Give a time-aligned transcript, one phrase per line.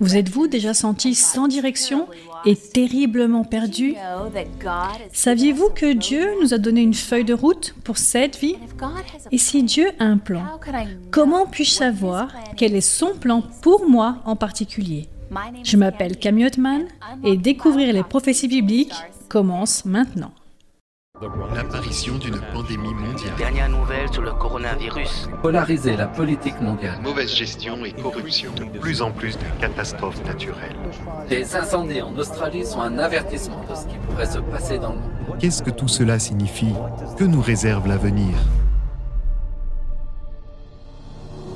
[0.00, 2.08] Vous êtes-vous déjà senti sans direction
[2.44, 3.94] et terriblement perdu?
[5.12, 8.56] Saviez-vous que Dieu nous a donné une feuille de route pour cette vie?
[9.30, 10.44] Et si Dieu a un plan,
[11.10, 15.08] comment puis-je savoir quel est son plan pour moi en particulier?
[15.62, 16.86] Je m'appelle Camille Ottman
[17.24, 18.94] et découvrir les prophéties bibliques
[19.28, 20.32] commence maintenant.
[21.54, 23.32] L'apparition d'une pandémie mondiale.
[23.38, 25.28] Dernière nouvelle sur le coronavirus.
[25.40, 27.00] Polariser la politique mondiale.
[27.00, 28.50] Mauvaise gestion et corruption.
[28.56, 30.74] De plus en plus de catastrophes naturelles.
[31.30, 34.98] Les incendies en Australie sont un avertissement de ce qui pourrait se passer dans le
[34.98, 35.38] monde.
[35.38, 36.74] Qu'est-ce que tout cela signifie?
[37.16, 38.34] Que nous réserve l'avenir?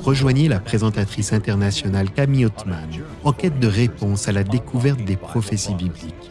[0.05, 2.89] Rejoignez la présentatrice internationale Camille Ottman
[3.25, 6.30] en quête de réponse à la découverte des prophéties bibliques.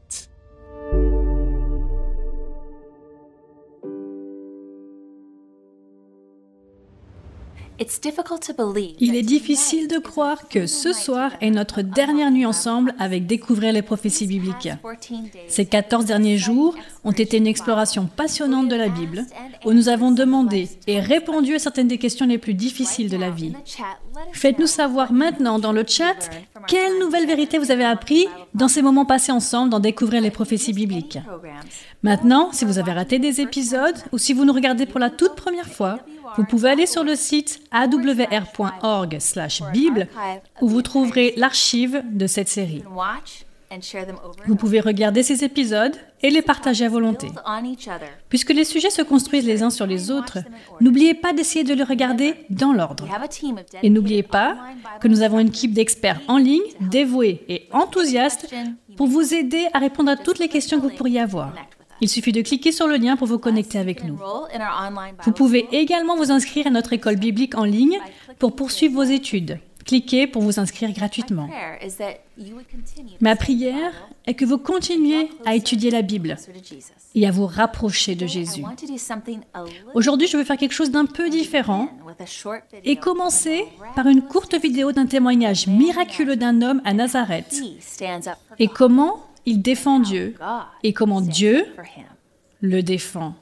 [8.99, 13.73] Il est difficile de croire que ce soir est notre dernière nuit ensemble avec Découvrir
[13.73, 14.69] les prophéties bibliques.
[15.47, 19.25] Ces 14 derniers jours ont été une exploration passionnante de la Bible,
[19.65, 23.31] où nous avons demandé et répondu à certaines des questions les plus difficiles de la
[23.31, 23.53] vie.
[24.33, 26.29] Faites-nous savoir maintenant dans le chat
[26.67, 30.73] quelle nouvelle vérité vous avez appris dans ces moments passés ensemble dans Découvrir les prophéties
[30.73, 31.19] bibliques.
[32.03, 35.35] Maintenant, si vous avez raté des épisodes ou si vous nous regardez pour la toute
[35.35, 35.99] première fois,
[36.37, 40.07] vous pouvez aller sur le site awr.org/bible
[40.61, 42.83] où vous trouverez l'archive de cette série.
[44.47, 47.27] Vous pouvez regarder ces épisodes et les partager à volonté.
[48.29, 50.39] Puisque les sujets se construisent les uns sur les autres,
[50.79, 53.07] n'oubliez pas d'essayer de les regarder dans l'ordre.
[53.81, 54.57] Et n'oubliez pas
[54.99, 58.53] que nous avons une équipe d'experts en ligne, dévoués et enthousiastes
[58.97, 61.53] pour vous aider à répondre à toutes les questions que vous pourriez avoir.
[62.01, 64.19] Il suffit de cliquer sur le lien pour vous connecter avec nous.
[65.23, 67.99] Vous pouvez également vous inscrire à notre école biblique en ligne
[68.39, 69.59] pour poursuivre vos études.
[69.91, 71.49] Cliquez pour vous inscrire gratuitement.
[73.19, 73.91] Ma prière
[74.25, 76.37] est que vous continuiez à étudier la Bible
[77.13, 78.63] et à vous rapprocher de Jésus.
[79.93, 81.89] Aujourd'hui, je veux faire quelque chose d'un peu différent
[82.85, 87.61] et commencer par une courte vidéo d'un témoignage miraculeux d'un homme à Nazareth
[88.59, 90.35] et comment il défend Dieu
[90.83, 91.65] et comment Dieu
[92.61, 93.35] le défend.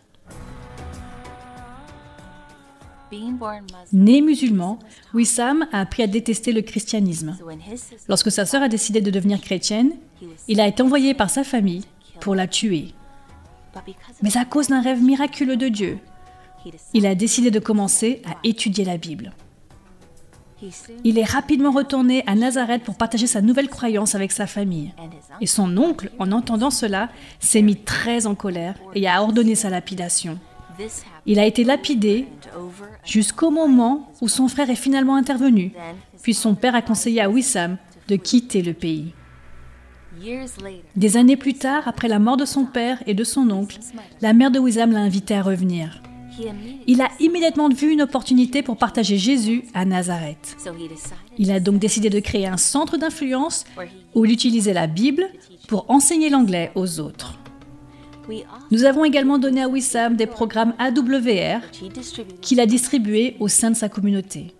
[3.92, 4.80] Né musulman,
[5.14, 7.38] Wissam a appris à détester le christianisme.
[8.08, 9.94] Lorsque sa sœur a décidé de devenir chrétienne,
[10.48, 11.86] il a été envoyé par sa famille
[12.20, 12.94] pour la tuer.
[14.22, 16.00] Mais à cause d'un rêve miraculeux de Dieu,
[16.94, 19.34] il a décidé de commencer à étudier la Bible.
[21.06, 24.94] Il est rapidement retourné à Nazareth pour partager sa nouvelle croyance avec sa famille.
[25.40, 27.10] Et son oncle, en entendant cela,
[27.40, 30.38] s'est mis très en colère et a ordonné sa lapidation.
[31.26, 32.28] Il a été lapidé
[33.06, 35.72] jusqu'au moment où son frère est finalement intervenu,
[36.22, 39.14] puis son père a conseillé à Wissam de quitter le pays.
[40.96, 43.80] Des années plus tard, après la mort de son père et de son oncle,
[44.22, 46.02] la mère de Wissam l'a invité à revenir.
[46.88, 50.58] Il a immédiatement vu une opportunité pour partager Jésus à Nazareth.
[51.38, 53.66] Il a donc décidé de créer un centre d'influence
[54.16, 55.26] où il utilisait la Bible
[55.68, 57.39] pour enseigner l'anglais aux autres.
[58.72, 61.62] Nous avons également donné à Wissam des programmes AWR
[62.42, 64.54] qu'il a distribués au sein de sa communauté.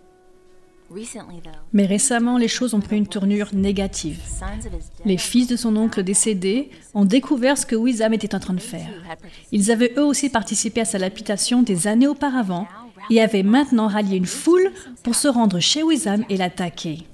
[1.72, 4.20] Mais récemment, les choses ont pris une tournure négative.
[5.04, 8.60] Les fils de son oncle décédé ont découvert ce que Wissam était en train de
[8.60, 8.88] faire.
[9.52, 12.66] Ils avaient eux aussi participé à sa lapidation des années auparavant
[13.08, 14.72] et avaient maintenant rallié une foule
[15.02, 17.06] pour se rendre chez Wissam et l'attaquer.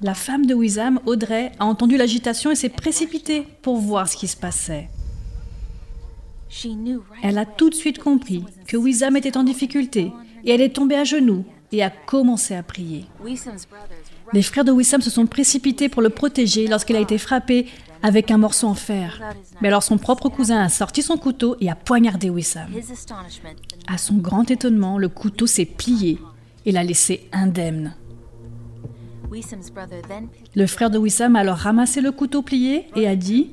[0.00, 4.28] La femme de Wissam, Audrey, a entendu l'agitation et s'est précipitée pour voir ce qui
[4.28, 4.88] se passait.
[7.22, 10.12] Elle a tout de suite compris que Wissam était en difficulté
[10.44, 13.06] et elle est tombée à genoux et a commencé à prier.
[14.32, 17.66] Les frères de Wissam se sont précipités pour le protéger lorsqu'il a été frappé
[18.02, 19.20] avec un morceau en fer.
[19.60, 22.68] Mais alors son propre cousin a sorti son couteau et a poignardé Wissam.
[23.86, 26.18] À son grand étonnement, le couteau s'est plié
[26.66, 27.94] et l'a laissé indemne.
[30.54, 33.52] Le frère de Wissam a alors ramassé le couteau plié et a dit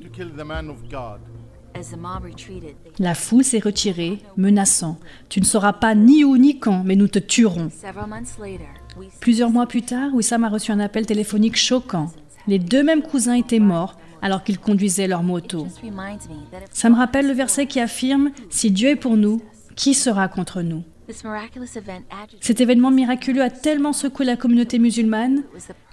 [2.98, 4.98] La foule s'est retirée, menaçant
[5.28, 7.70] Tu ne sauras pas ni où ni quand, mais nous te tuerons.
[9.20, 12.10] Plusieurs mois plus tard, Wissam a reçu un appel téléphonique choquant.
[12.46, 15.66] Les deux mêmes cousins étaient morts alors qu'ils conduisaient leur moto.
[16.72, 19.40] Ça me rappelle le verset qui affirme Si Dieu est pour nous,
[19.76, 20.84] qui sera contre nous?
[22.40, 25.42] Cet événement miraculeux a tellement secoué la communauté musulmane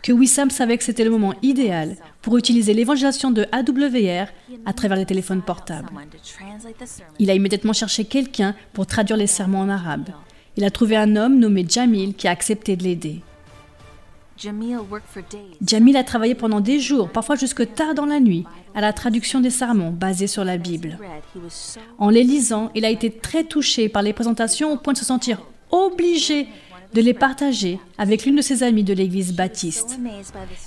[0.03, 4.27] que Wissam savait que c'était le moment idéal pour utiliser l'évangélisation de AWR
[4.65, 5.89] à travers les téléphones portables.
[7.19, 10.09] Il a immédiatement cherché quelqu'un pour traduire les sermons en arabe.
[10.55, 13.21] Il a trouvé un homme nommé Jamil qui a accepté de l'aider.
[15.65, 18.45] Jamil a travaillé pendant des jours, parfois jusque tard dans la nuit,
[18.75, 20.97] à la traduction des sermons basés sur la Bible.
[21.97, 25.05] En les lisant, il a été très touché par les présentations au point de se
[25.05, 25.41] sentir
[25.71, 26.47] obligé
[26.93, 29.99] de les partager avec l'une de ses amies de l'église baptiste.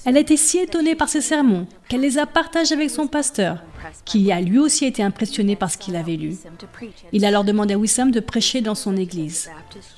[0.05, 3.63] Elle a été si étonnée par ces sermons qu'elle les a partagés avec son pasteur,
[4.05, 6.37] qui a lui aussi été impressionné par ce qu'il avait lu.
[7.13, 9.51] Il a alors demandé à Wissam de prêcher dans son église.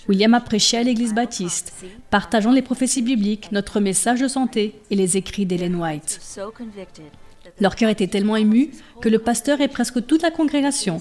[0.08, 1.72] William a prêché à l'église baptiste,
[2.10, 6.20] partageant les prophéties bibliques, notre message de santé et les écrits d'Ellen White.
[7.60, 8.70] Leur cœur était tellement ému
[9.00, 11.00] que le pasteur et presque toute la congrégation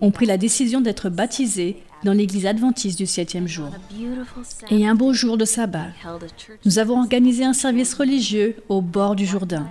[0.00, 3.70] ont pris la décision d'être baptisés dans l'église adventiste du septième jour.
[4.70, 5.88] Et un beau jour de sabbat,
[6.64, 9.66] nous avons organisé un service religieux au bord du Jourdain.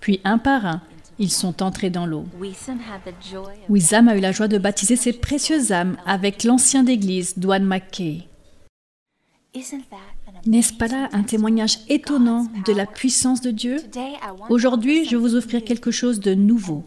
[0.00, 0.82] Puis un par un,
[1.18, 2.24] ils sont entrés dans l'eau.
[3.68, 8.28] Wissam a eu la joie de baptiser ses précieuses âmes avec l'ancien d'église, Dwan McKay.
[10.44, 13.76] N'est-ce pas là un témoignage étonnant de la puissance de Dieu?
[14.50, 16.84] Aujourd'hui, je vais vous offrir quelque chose de nouveau,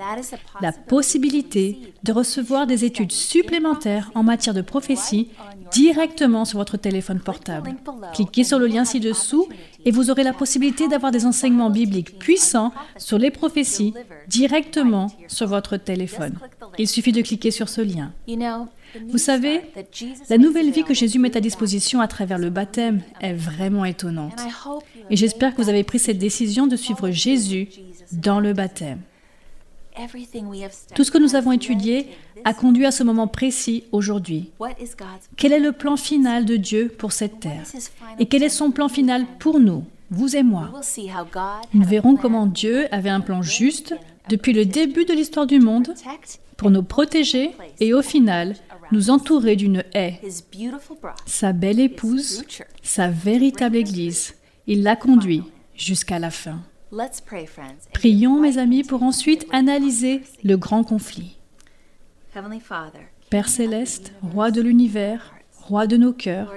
[0.61, 5.29] la possibilité de recevoir des études supplémentaires en matière de prophétie
[5.71, 7.75] directement sur votre téléphone portable.
[8.13, 9.47] Cliquez sur le lien ci-dessous
[9.85, 13.93] et vous aurez la possibilité d'avoir des enseignements bibliques puissants sur les prophéties
[14.27, 16.37] directement sur votre téléphone.
[16.77, 18.11] Il suffit de cliquer sur ce lien.
[19.09, 19.61] Vous savez,
[20.29, 24.39] la nouvelle vie que Jésus met à disposition à travers le baptême est vraiment étonnante.
[25.09, 27.69] Et j'espère que vous avez pris cette décision de suivre Jésus
[28.11, 28.99] dans le baptême.
[30.93, 32.07] Tout ce que nous avons étudié
[32.43, 34.51] a conduit à ce moment précis aujourd'hui.
[35.37, 37.63] Quel est le plan final de Dieu pour cette terre?
[38.19, 40.71] Et quel est son plan final pour nous, vous et moi?
[41.73, 43.95] Nous verrons comment Dieu avait un plan juste
[44.29, 45.93] depuis le début de l'histoire du monde
[46.57, 48.55] pour nous protéger et au final
[48.91, 50.19] nous entourer d'une haie.
[51.25, 52.43] Sa belle épouse,
[52.81, 54.35] sa véritable Église,
[54.67, 55.43] il l'a conduit
[55.75, 56.61] jusqu'à la fin.
[57.93, 61.37] Prions, mes amis, pour ensuite analyser le grand conflit.
[63.29, 65.33] Père céleste, roi de l'univers,
[65.67, 66.53] roi de nos cœurs,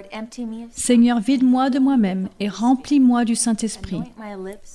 [0.71, 4.03] Seigneur, vide-moi de moi-même et remplis-moi du Saint-Esprit.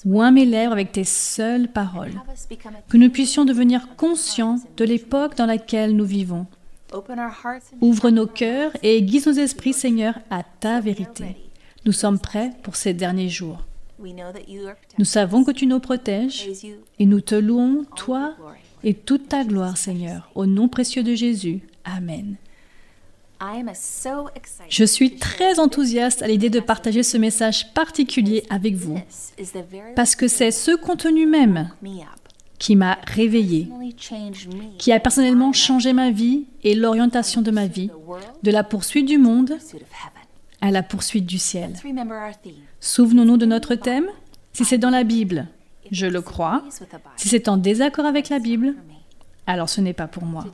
[0.05, 2.13] Oins mes lèvres avec tes seules paroles.
[2.89, 6.47] Que nous puissions devenir conscients de l'époque dans laquelle nous vivons.
[7.81, 11.37] Ouvre nos cœurs et aiguise nos esprits, Seigneur, à ta vérité.
[11.85, 13.59] Nous sommes prêts pour ces derniers jours.
[14.97, 16.49] Nous savons que tu nous protèges
[16.99, 18.35] et nous te louons, toi
[18.83, 21.61] et toute ta gloire, Seigneur, au nom précieux de Jésus.
[21.85, 22.35] Amen.
[24.69, 28.97] Je suis très enthousiaste à l'idée de partager ce message particulier avec vous,
[29.95, 31.69] parce que c'est ce contenu même
[32.59, 33.69] qui m'a réveillé,
[34.77, 37.89] qui a personnellement changé ma vie et l'orientation de ma vie,
[38.43, 39.57] de la poursuite du monde
[40.61, 41.73] à la poursuite du ciel.
[42.79, 44.07] Souvenons-nous de notre thème.
[44.53, 45.47] Si c'est dans la Bible,
[45.91, 46.63] je le crois.
[47.17, 48.75] Si c'est en désaccord avec la Bible,
[49.45, 50.45] alors ce n'est pas pour moi.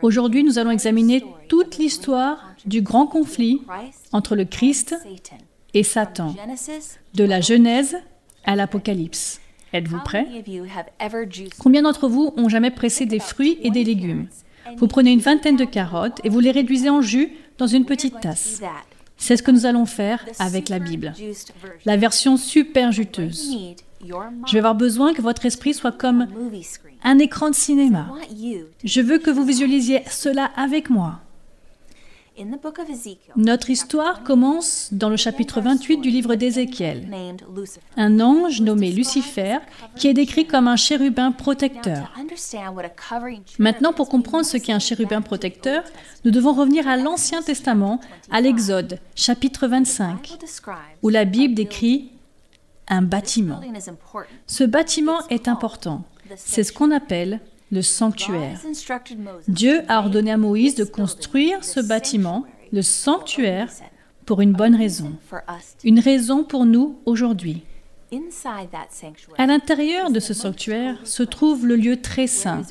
[0.00, 3.60] Aujourd'hui, nous allons examiner toute l'histoire du grand conflit
[4.12, 4.96] entre le Christ
[5.74, 6.34] et Satan,
[7.14, 7.98] de la Genèse
[8.44, 9.40] à l'Apocalypse.
[9.72, 10.26] Êtes-vous prêts
[11.58, 14.28] Combien d'entre vous ont jamais pressé des fruits et des légumes?
[14.76, 18.20] Vous prenez une vingtaine de carottes et vous les réduisez en jus dans une petite
[18.20, 18.60] tasse.
[19.16, 21.12] C'est ce que nous allons faire avec la Bible.
[21.84, 23.74] La version super juteuse.
[24.00, 26.28] Je vais avoir besoin que votre esprit soit comme
[27.02, 28.12] un écran de cinéma.
[28.84, 31.20] Je veux que vous visualisiez cela avec moi.
[33.36, 37.08] Notre histoire commence dans le chapitre 28 du livre d'Ézéchiel.
[37.96, 39.58] Un ange nommé Lucifer
[39.96, 42.12] qui est décrit comme un chérubin protecteur.
[43.58, 45.82] Maintenant, pour comprendre ce qu'est un chérubin protecteur,
[46.24, 50.38] nous devons revenir à l'Ancien Testament, à l'Exode, chapitre 25,
[51.02, 52.12] où la Bible décrit
[52.88, 53.60] un bâtiment.
[54.46, 56.04] Ce bâtiment est important.
[56.36, 57.40] C'est ce qu'on appelle
[57.70, 58.58] le sanctuaire.
[59.46, 63.70] Dieu a ordonné à Moïse de construire ce bâtiment, le sanctuaire,
[64.24, 65.12] pour une bonne raison.
[65.84, 67.62] Une raison pour nous aujourd'hui.
[69.36, 72.62] À l'intérieur de ce sanctuaire se trouve le lieu très saint,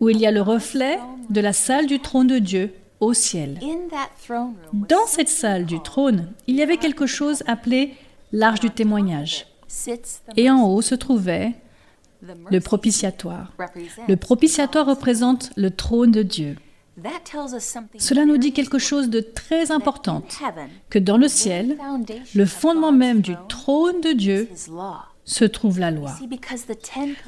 [0.00, 0.98] où il y a le reflet
[1.30, 3.60] de la salle du trône de Dieu au ciel.
[4.72, 7.94] Dans cette salle du trône, il y avait quelque chose appelé
[8.32, 9.46] l'arche du témoignage.
[10.36, 11.54] Et en haut se trouvait
[12.50, 13.52] le propitiatoire.
[14.08, 16.56] Le propitiatoire représente le trône de Dieu.
[17.98, 20.22] Cela nous dit quelque chose de très important,
[20.90, 21.78] que dans le ciel,
[22.34, 24.48] le fondement même du trône de Dieu
[25.24, 26.12] se trouve la loi.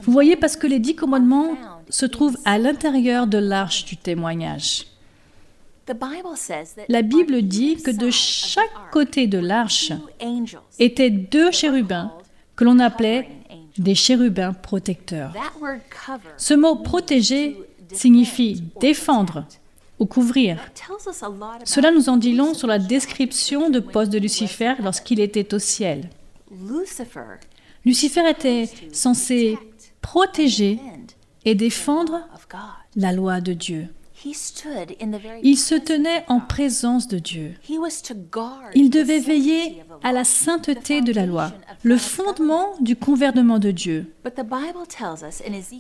[0.03, 1.53] Vous voyez, parce que les dix commandements
[1.89, 4.87] se trouvent à l'intérieur de l'arche du témoignage.
[6.89, 9.93] La Bible dit que de chaque côté de l'arche
[10.79, 12.13] étaient deux chérubins
[12.57, 13.29] que l'on appelait
[13.79, 15.33] des chérubins protecteurs.
[16.37, 17.57] Ce mot protéger
[17.93, 19.45] signifie défendre
[19.99, 20.59] ou couvrir.
[21.65, 25.59] Cela nous en dit long sur la description de poste de Lucifer lorsqu'il était au
[25.59, 26.09] ciel.
[27.85, 29.59] Lucifer était censé
[30.01, 30.79] protéger
[31.45, 32.29] et défendre
[32.97, 33.89] la loi de Dieu.
[35.43, 37.55] Il se tenait en présence de Dieu.
[38.75, 44.13] Il devait veiller à la sainteté de la loi, le fondement du gouvernement de Dieu.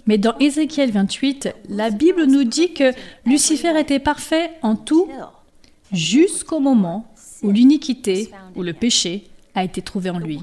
[0.06, 2.92] Mais dans Ézéchiel 28, la Bible nous dit que
[3.26, 5.08] Lucifer était parfait en tout
[5.92, 10.40] jusqu'au moment où l'iniquité ou le péché a été trouvé en lui.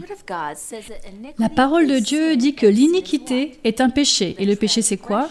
[1.37, 4.35] La parole de Dieu dit que l'iniquité est un péché.
[4.39, 5.29] Et le péché, c'est quoi?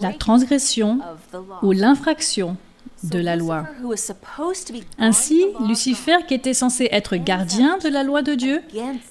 [0.00, 1.00] La transgression
[1.62, 2.56] ou l'infraction
[3.04, 3.66] de la loi.
[4.98, 8.62] Ainsi, Lucifer, qui était censé être gardien de la loi de Dieu,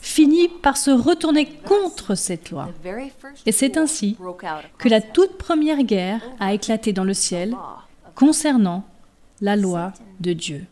[0.01, 2.69] finit par se retourner contre cette loi.
[3.45, 4.17] Et c'est ainsi
[4.77, 7.55] que la toute première guerre a éclaté dans le ciel
[8.15, 8.83] concernant
[9.41, 10.65] la loi de Dieu.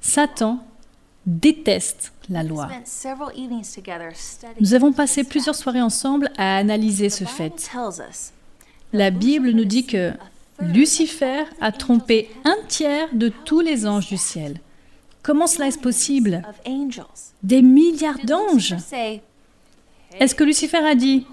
[0.00, 0.60] Satan
[1.26, 2.68] déteste la loi.
[4.60, 7.70] Nous avons passé plusieurs soirées ensemble à analyser ce fait.
[8.92, 10.12] La Bible nous dit que
[10.60, 14.58] Lucifer a trompé un tiers de tous les anges du ciel?
[15.22, 16.42] Comment cela est possible?
[17.42, 18.74] Des milliards d'anges.
[20.18, 21.26] Est-ce que Lucifer a dit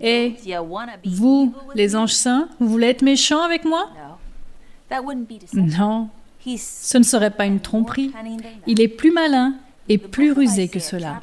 [0.00, 0.56] Et eh,
[1.06, 3.90] vous, les anges saints, vous voulez être méchants avec moi?
[5.52, 6.08] Non,
[6.44, 8.12] ce ne serait pas une tromperie.
[8.66, 9.54] Il est plus malin
[9.88, 11.20] et plus rusé que cela.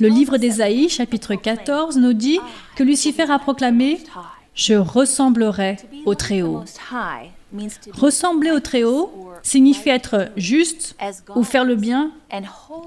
[0.00, 2.40] Le livre d'Ésaïe, chapitre 14, nous dit
[2.74, 3.98] que Lucifer a proclamé
[4.54, 6.64] Je ressemblerai au Très-Haut.
[7.92, 10.96] Ressembler au Très-Haut signifie être juste
[11.34, 12.10] ou faire le bien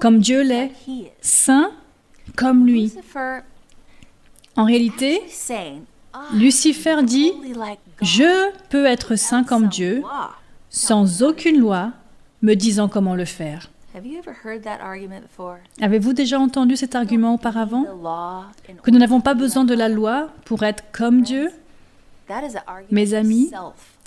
[0.00, 0.72] comme Dieu l'est,
[1.20, 1.70] saint
[2.36, 2.92] comme lui.
[4.56, 5.22] En réalité,
[6.34, 7.32] Lucifer dit
[8.02, 10.02] Je peux être saint comme Dieu
[10.70, 11.92] sans aucune loi
[12.42, 13.70] me disant comment le faire.
[15.80, 17.84] Avez-vous déjà entendu cet argument auparavant?
[18.82, 21.50] Que nous n'avons pas besoin de la loi pour être comme Dieu?
[22.90, 23.50] Mes amis,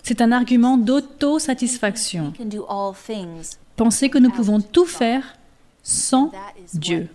[0.02, 2.34] c'est un argument d'autosatisfaction.
[3.76, 5.36] Pensez que nous pouvons tout faire
[5.84, 6.32] sans
[6.74, 7.10] Dieu.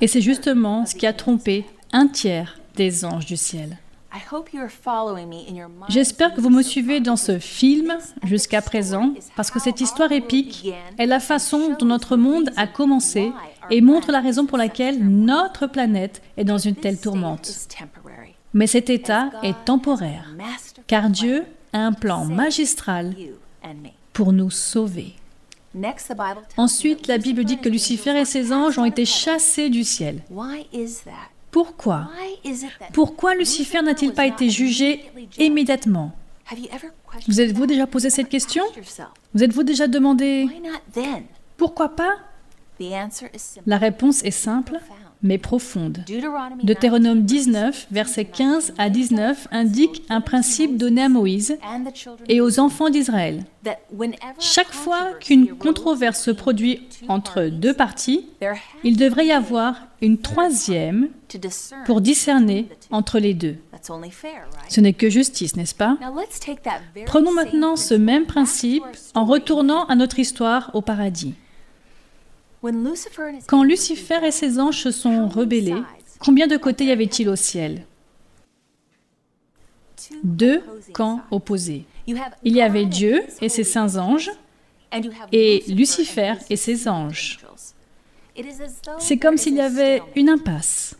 [0.00, 3.78] Et c'est justement ce qui a trompé un tiers des anges du ciel.
[5.88, 10.72] J'espère que vous me suivez dans ce film jusqu'à présent, parce que cette histoire épique
[10.98, 13.32] est la façon dont notre monde a commencé
[13.70, 17.50] et montre la raison pour laquelle notre planète est dans une telle tourmente.
[18.54, 20.26] Mais cet état est temporaire,
[20.86, 23.14] car Dieu a un plan magistral
[24.12, 25.14] pour nous sauver.
[26.58, 30.20] Ensuite, la Bible dit que Lucifer et ses anges ont été chassés du ciel.
[31.52, 32.08] Pourquoi
[32.94, 35.04] Pourquoi Lucifer n'a-t-il pas été jugé
[35.38, 36.12] immédiatement
[37.28, 38.64] Vous êtes-vous déjà posé cette question?
[39.34, 40.48] Vous êtes-vous déjà demandé?
[41.58, 42.14] Pourquoi pas?
[43.66, 44.80] La réponse est simple
[45.22, 46.04] mais profonde.
[46.62, 51.58] Deutéronome 19, versets 15 à 19 indique un principe donné à Moïse
[52.28, 53.44] et aux enfants d'Israël.
[54.38, 58.26] Chaque fois qu'une controverse se produit entre deux parties,
[58.82, 61.08] il devrait y avoir une troisième
[61.86, 63.56] pour discerner entre les deux.
[64.68, 65.96] Ce n'est que justice, n'est-ce pas?
[67.06, 68.82] Prenons maintenant ce même principe
[69.14, 71.34] en retournant à notre histoire au paradis.
[73.48, 75.82] Quand Lucifer et ses anges se sont rebellés,
[76.20, 77.86] combien de côtés y avait-il au ciel
[80.22, 81.84] Deux camps opposés.
[82.06, 84.30] Il y avait Dieu et ses saints anges,
[85.32, 87.40] et Lucifer et ses anges.
[88.98, 90.96] C'est comme s'il y avait une impasse.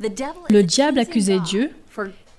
[0.00, 1.70] Le diable accusait Dieu,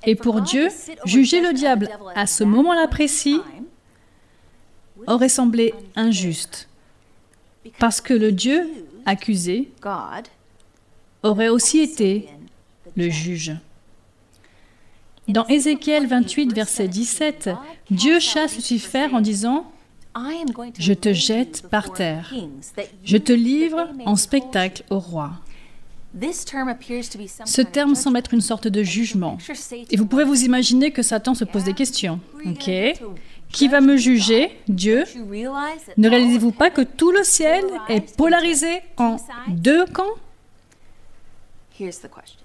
[0.06, 0.70] et pour Dieu,
[1.06, 3.42] juger le diable à ce moment-là précis
[5.08, 6.69] aurait semblé injuste
[7.78, 8.68] parce que le Dieu
[9.06, 9.72] accusé
[11.24, 12.28] aurait aussi été
[12.96, 13.54] le juge.
[15.28, 17.52] Dans Ézéchiel 28, verset 17,
[17.92, 19.72] Dieu chasse Lucifer en disant
[20.80, 22.34] Je te jette par terre,
[23.04, 25.34] je te livre en spectacle au roi.
[27.46, 29.38] Ce terme semble être une sorte de jugement.
[29.92, 32.20] Et vous pouvez vous imaginer que Satan se pose des questions.
[32.46, 32.72] Ok
[33.52, 35.04] Qui va me juger Dieu?
[35.98, 40.16] Ne réalisez-vous pas que tout le ciel est polarisé en deux camps?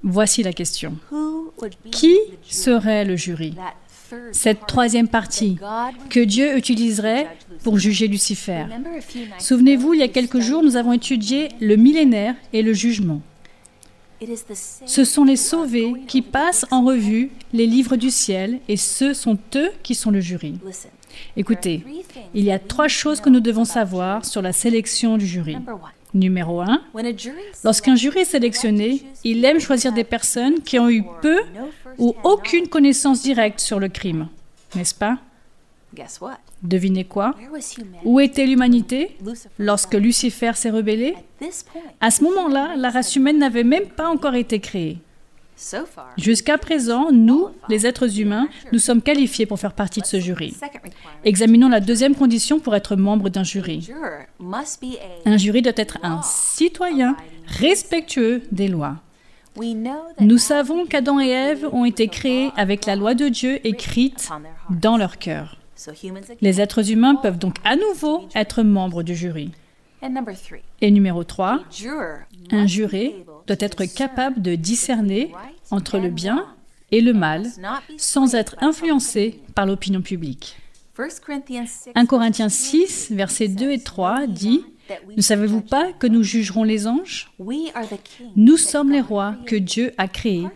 [0.03, 0.97] Voici la question.
[1.91, 2.17] Qui
[2.49, 3.55] serait le jury?
[4.33, 5.59] Cette troisième partie
[6.11, 7.29] que Dieu utiliserait
[7.63, 8.67] pour juger Lucifer.
[9.39, 13.21] Souvenez-vous, il y a quelques jours, nous avons étudié le millénaire et le jugement.
[14.87, 19.39] Ce sont les sauvés qui passent en revue les livres du ciel et ce sont
[19.57, 20.59] eux qui sont le jury.
[21.37, 21.85] Écoutez,
[22.35, 25.57] il y a trois choses que nous devons savoir sur la sélection du jury.
[26.13, 26.81] Numéro 1,
[27.65, 31.41] lorsqu'un jury est sélectionné, il aime choisir des personnes qui ont eu peu
[31.99, 34.29] ou aucune connaissance directe sur le crime.
[34.77, 35.19] N'est-ce pas?
[36.63, 37.35] Devinez quoi?
[38.05, 39.17] Où était l'humanité?
[39.59, 41.15] Lorsque Lucifer s'est rebellé?
[42.01, 44.99] À ce moment-là, la race humaine n'avait même pas encore été créée.
[46.17, 50.55] Jusqu'à présent, nous, les êtres humains, nous sommes qualifiés pour faire partie de ce jury.
[51.25, 53.89] Examinons la deuxième condition pour être membre d'un jury.
[55.25, 58.97] Un jury doit être un citoyen respectueux des lois.
[60.21, 64.29] Nous savons qu'Adam et Ève ont été créés avec la loi de Dieu écrite
[64.71, 65.59] dans leur cœur.
[66.41, 69.51] Les êtres humains peuvent donc à nouveau être membres du jury.
[70.81, 71.65] Et numéro 3,
[72.51, 75.33] un juré doit être capable de discerner
[75.71, 76.47] entre le bien
[76.91, 77.47] et le mal
[77.97, 80.57] sans être influencé par l'opinion publique.
[81.95, 84.65] 1 Corinthiens 6, versets 2 et 3 dit
[85.17, 87.33] Ne savez-vous pas que nous jugerons les anges?
[88.37, 90.47] Nous sommes les rois que Dieu a créés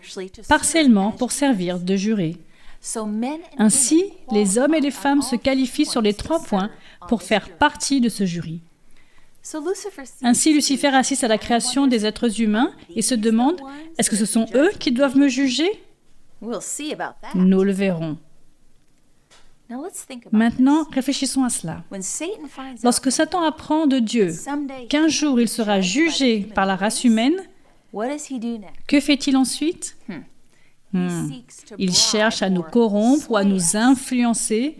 [0.47, 2.37] partiellement pour servir de jurés.
[3.57, 6.69] Ainsi, les hommes et les femmes se qualifient sur les trois points
[7.07, 8.61] pour faire partie de ce jury.
[10.21, 13.59] Ainsi, Lucifer assiste à la création des êtres humains et se demande,
[13.97, 15.69] est-ce que ce sont eux qui doivent me juger?
[17.35, 18.17] Nous le verrons.
[20.31, 21.83] Maintenant, réfléchissons à cela.
[22.83, 24.33] Lorsque Satan apprend de Dieu
[24.89, 27.35] qu'un jour il sera jugé par la race humaine,
[28.87, 29.95] que fait-il ensuite?
[30.07, 30.19] Hmm.
[30.93, 34.77] Il cherche à nous corrompre ou à nous influencer.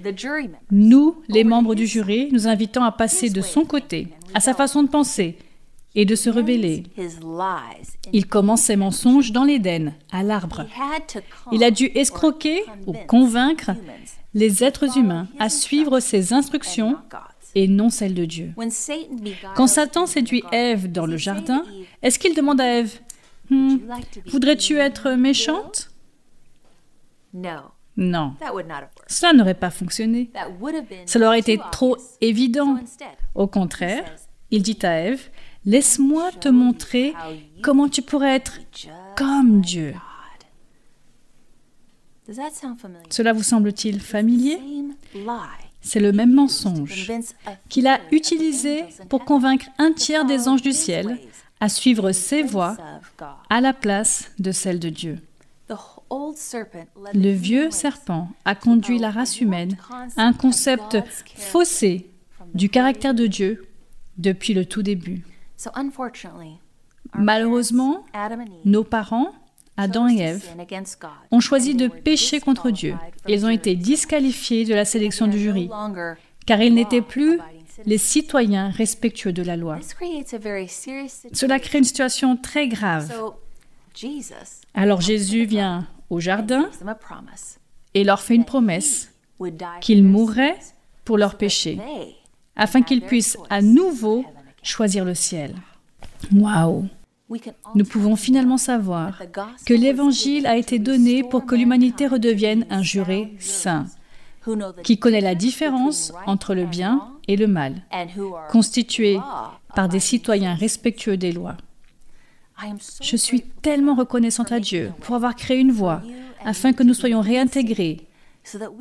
[0.72, 4.84] Nous, les membres du jury, nous invitons à passer de son côté, à sa façon
[4.84, 5.38] de penser
[5.96, 6.84] et de se rebeller.
[8.14, 10.66] Il commence ses mensonges dans l'Éden, à l'arbre.
[11.52, 13.72] Il a dû escroquer ou convaincre
[14.34, 16.98] les êtres humains à suivre ses instructions
[17.56, 18.54] et non celles de Dieu.
[19.56, 21.64] Quand Satan séduit Ève dans le jardin,
[22.02, 23.00] est-ce qu'il demande à Ève
[23.50, 23.78] hmm,
[24.28, 25.89] Voudrais-tu être méchante
[27.98, 28.34] non.
[29.08, 30.32] Cela n'aurait pas fonctionné.
[31.06, 32.80] Cela aurait été trop évident.
[33.36, 34.06] Au contraire,
[34.52, 35.30] il dit à Ève,
[35.66, 37.14] Laisse-moi te montrer
[37.62, 38.60] comment tu pourrais être
[39.18, 39.94] comme Dieu.
[43.10, 44.60] Cela vous semble-t-il familier?
[45.82, 47.12] C'est le même mensonge
[47.70, 51.20] qu'il a utilisé pour convaincre un tiers des anges du ciel
[51.60, 52.78] à suivre ses voies
[53.50, 55.20] à la place de celle de Dieu.
[57.14, 59.78] Le vieux serpent a conduit la race humaine
[60.18, 60.98] à un concept
[61.36, 62.10] faussé
[62.54, 63.68] du caractère de Dieu
[64.18, 65.24] depuis le tout début.
[67.14, 68.06] Malheureusement,
[68.66, 69.32] nos parents,
[69.78, 70.46] Adam et Ève,
[71.32, 72.96] ont choisi de pécher contre Dieu.
[73.28, 75.70] Ils ont été disqualifiés de la sélection du jury,
[76.46, 77.40] car ils n'étaient plus
[77.86, 79.80] les citoyens respectueux de la loi.
[81.34, 83.14] Cela crée une situation très grave.
[84.74, 86.70] Alors Jésus vient au jardin
[87.94, 89.12] et leur fait une promesse
[89.82, 90.60] qu'il mourrait
[91.06, 91.80] pour leurs péchés,
[92.56, 94.26] afin qu'ils puissent à nouveau
[94.62, 95.56] choisir le ciel.
[96.36, 96.88] Waouh
[97.76, 99.22] Nous pouvons finalement savoir
[99.66, 103.86] que l'Évangile a été donné pour que l'humanité redevienne un juré saint,
[104.84, 107.84] qui connaît la différence entre le bien et le mal,
[108.50, 109.20] constitué
[109.76, 111.56] par des citoyens respectueux des lois.
[113.02, 116.02] Je suis tellement reconnaissante à Dieu pour avoir créé une voie
[116.44, 118.08] afin que nous soyons réintégrés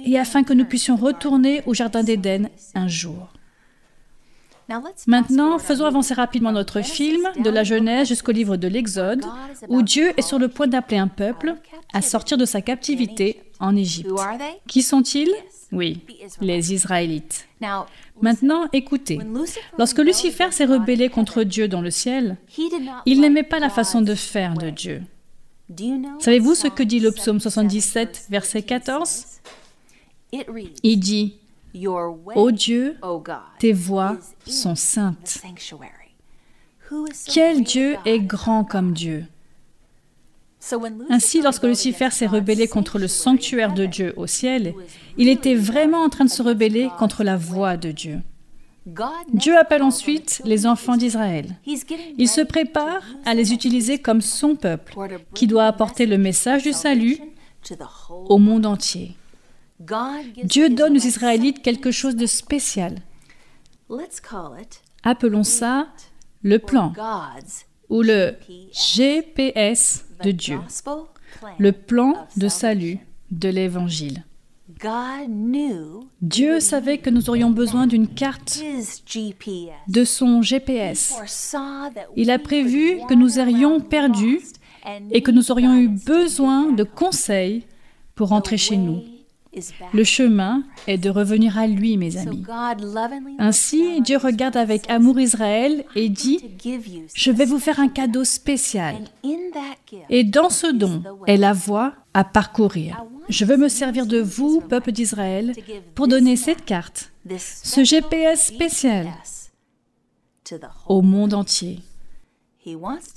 [0.05, 3.33] et afin que nous puissions retourner au Jardin d'Éden un jour.
[5.07, 9.25] Maintenant, faisons avancer rapidement notre film de la Genèse jusqu'au livre de l'Exode,
[9.69, 11.55] où Dieu est sur le point d'appeler un peuple
[11.93, 14.11] à sortir de sa captivité en Égypte.
[14.67, 15.33] Qui sont-ils?
[15.73, 16.01] Oui,
[16.41, 17.49] les Israélites.
[18.21, 19.19] Maintenant, écoutez,
[19.79, 22.37] lorsque Lucifer s'est rebellé contre Dieu dans le ciel,
[23.07, 25.03] il n'aimait pas la façon de faire de Dieu.
[26.21, 29.25] Savez-vous ce que dit le psaume 77, verset 14
[30.83, 31.35] Il dit,
[32.35, 32.97] Ô Dieu,
[33.59, 35.43] tes voix sont saintes.
[37.27, 39.25] Quel Dieu est grand comme Dieu?
[41.09, 44.75] Ainsi, lorsque Lucifer s'est rebellé contre le sanctuaire de Dieu au ciel,
[45.17, 48.21] il était vraiment en train de se rebeller contre la voix de Dieu.
[49.33, 51.57] Dieu appelle ensuite les enfants d'Israël.
[51.67, 54.95] Il se prépare à les utiliser comme son peuple,
[55.35, 57.19] qui doit apporter le message du salut
[58.09, 59.15] au monde entier.
[59.81, 62.97] Dieu donne aux Israélites quelque chose de spécial.
[65.03, 65.89] Appelons ça
[66.43, 66.93] le plan
[67.89, 68.35] ou le
[68.73, 70.59] GPS de Dieu,
[71.59, 72.99] le plan de salut
[73.31, 74.25] de l'Évangile.
[76.21, 78.61] Dieu savait que nous aurions besoin d'une carte
[79.89, 81.15] de son GPS.
[82.17, 84.41] Il a prévu que nous irions perdus
[85.11, 87.65] et que nous aurions eu besoin de conseils
[88.15, 89.03] pour rentrer chez nous.
[89.93, 92.45] Le chemin est de revenir à lui, mes amis.
[93.39, 96.41] Ainsi, Dieu regarde avec amour Israël et dit,
[97.15, 98.97] je vais vous faire un cadeau spécial.
[100.11, 103.05] Et dans ce don est la voie à parcourir.
[103.29, 105.55] Je veux me servir de vous, peuple d'Israël,
[105.95, 109.09] pour donner cette carte, ce GPS spécial
[110.87, 111.81] au monde entier.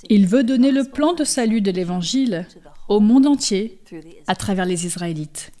[0.08, 2.46] Il veut donner le plan de salut de l'Évangile
[2.88, 3.80] au monde entier
[4.26, 5.52] à travers les Israélites.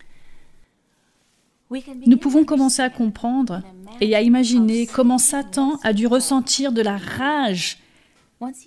[2.06, 3.62] Nous pouvons commencer à comprendre
[4.00, 7.78] et à imaginer comment Satan a dû ressentir de la rage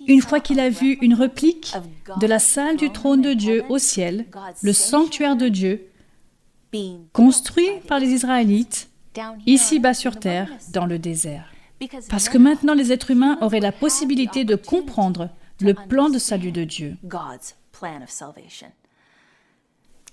[0.06, 1.74] une fois qu'il a vu une réplique
[2.20, 4.26] de la salle du trône de Dieu au ciel,
[4.62, 5.88] le sanctuaire de Dieu,
[7.12, 8.88] construit par les Israélites,
[9.46, 11.52] ici-bas sur terre, dans le désert.
[12.08, 16.52] Parce que maintenant les êtres humains auraient la possibilité de comprendre le plan de salut
[16.52, 16.96] de Dieu.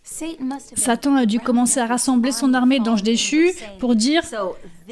[0.03, 4.23] Satan a dû commencer à rassembler son armée d'anges déchus pour dire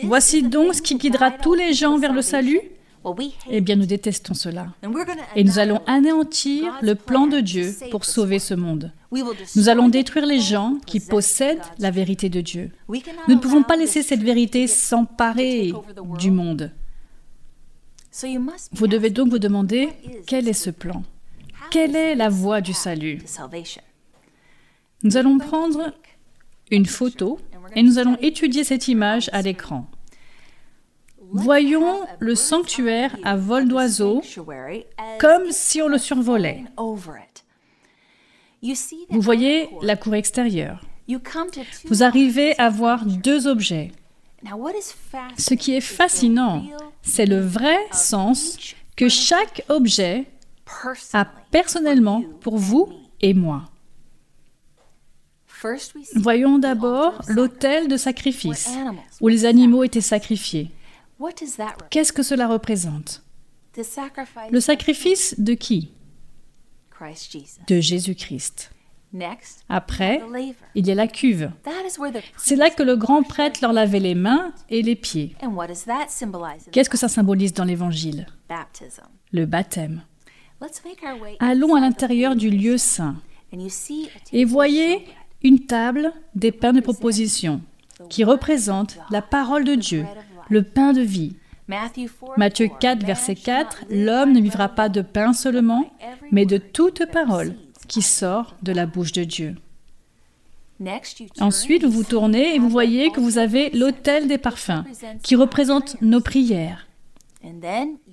[0.04, 2.62] Voici donc ce qui guidera tous les gens vers le salut.
[3.50, 4.68] Eh bien, nous détestons cela.
[5.36, 8.92] Et nous allons anéantir le plan de Dieu pour sauver ce monde.
[9.56, 12.72] Nous allons détruire les gens qui possèdent la vérité de Dieu.
[12.88, 15.74] Nous ne pouvons pas laisser cette vérité s'emparer
[16.20, 16.72] du monde.
[18.72, 19.90] Vous devez donc vous demander
[20.28, 21.04] quel est ce plan?
[21.72, 23.24] Quelle est la voie du salut?
[25.04, 25.94] Nous allons prendre
[26.70, 27.40] une photo
[27.76, 29.88] et nous allons étudier cette image à l'écran.
[31.34, 34.22] Voyons le sanctuaire à vol d'oiseau
[35.20, 36.64] comme si on le survolait.
[39.10, 40.82] Vous voyez la cour extérieure.
[41.86, 43.92] Vous arrivez à voir deux objets.
[45.38, 46.66] Ce qui est fascinant,
[47.02, 48.58] c'est le vrai sens
[48.96, 50.26] que chaque objet
[51.14, 52.90] a personnellement pour vous
[53.22, 53.71] et moi.
[56.16, 58.70] Voyons d'abord l'autel de sacrifice,
[59.20, 60.72] où les animaux étaient sacrifiés.
[61.90, 63.24] Qu'est-ce que cela représente?
[64.52, 65.92] Le sacrifice de qui?
[67.68, 68.72] De Jésus-Christ.
[69.68, 70.22] Après,
[70.76, 71.52] il y a la cuve.
[72.38, 75.36] C'est là que le grand prêtre leur lavait les mains et les pieds.
[76.72, 78.26] Qu'est-ce que ça symbolise dans l'Évangile?
[79.32, 80.04] Le baptême.
[81.40, 83.16] Allons à l'intérieur du lieu saint.
[84.32, 85.06] Et voyez
[85.44, 87.62] une table des pains de proposition
[88.10, 90.06] qui représente la parole de Dieu,
[90.50, 91.36] le pain de vie.
[92.38, 95.90] Matthieu 4, verset 4, L'homme ne vivra pas de pain seulement,
[96.32, 97.56] mais de toute parole
[97.88, 99.56] qui sort de la bouche de Dieu.
[101.40, 104.84] Ensuite, vous vous tournez et vous voyez que vous avez l'autel des parfums,
[105.22, 106.88] qui représente nos prières.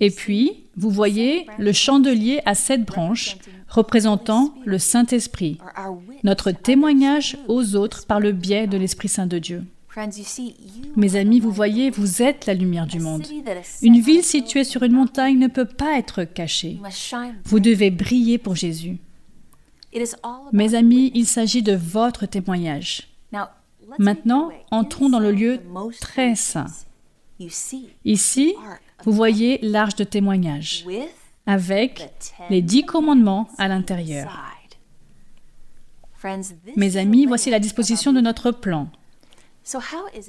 [0.01, 3.37] Et puis, vous voyez le chandelier à sept branches
[3.69, 5.59] représentant le Saint-Esprit,
[6.25, 9.65] notre témoignage aux autres par le biais de l'Esprit Saint de Dieu.
[10.97, 13.27] Mes amis, vous voyez, vous êtes la lumière du monde.
[13.83, 16.79] Une ville située sur une montagne ne peut pas être cachée.
[17.45, 18.99] Vous devez briller pour Jésus.
[20.53, 23.09] Mes amis, il s'agit de votre témoignage.
[23.99, 25.61] Maintenant, entrons dans le lieu
[26.01, 26.67] très saint.
[28.05, 28.55] Ici,
[29.05, 30.85] vous voyez l'arche de témoignage
[31.47, 32.11] avec
[32.51, 34.31] les dix commandements à l'intérieur.
[36.77, 38.91] Mes amis, voici la disposition de notre plan.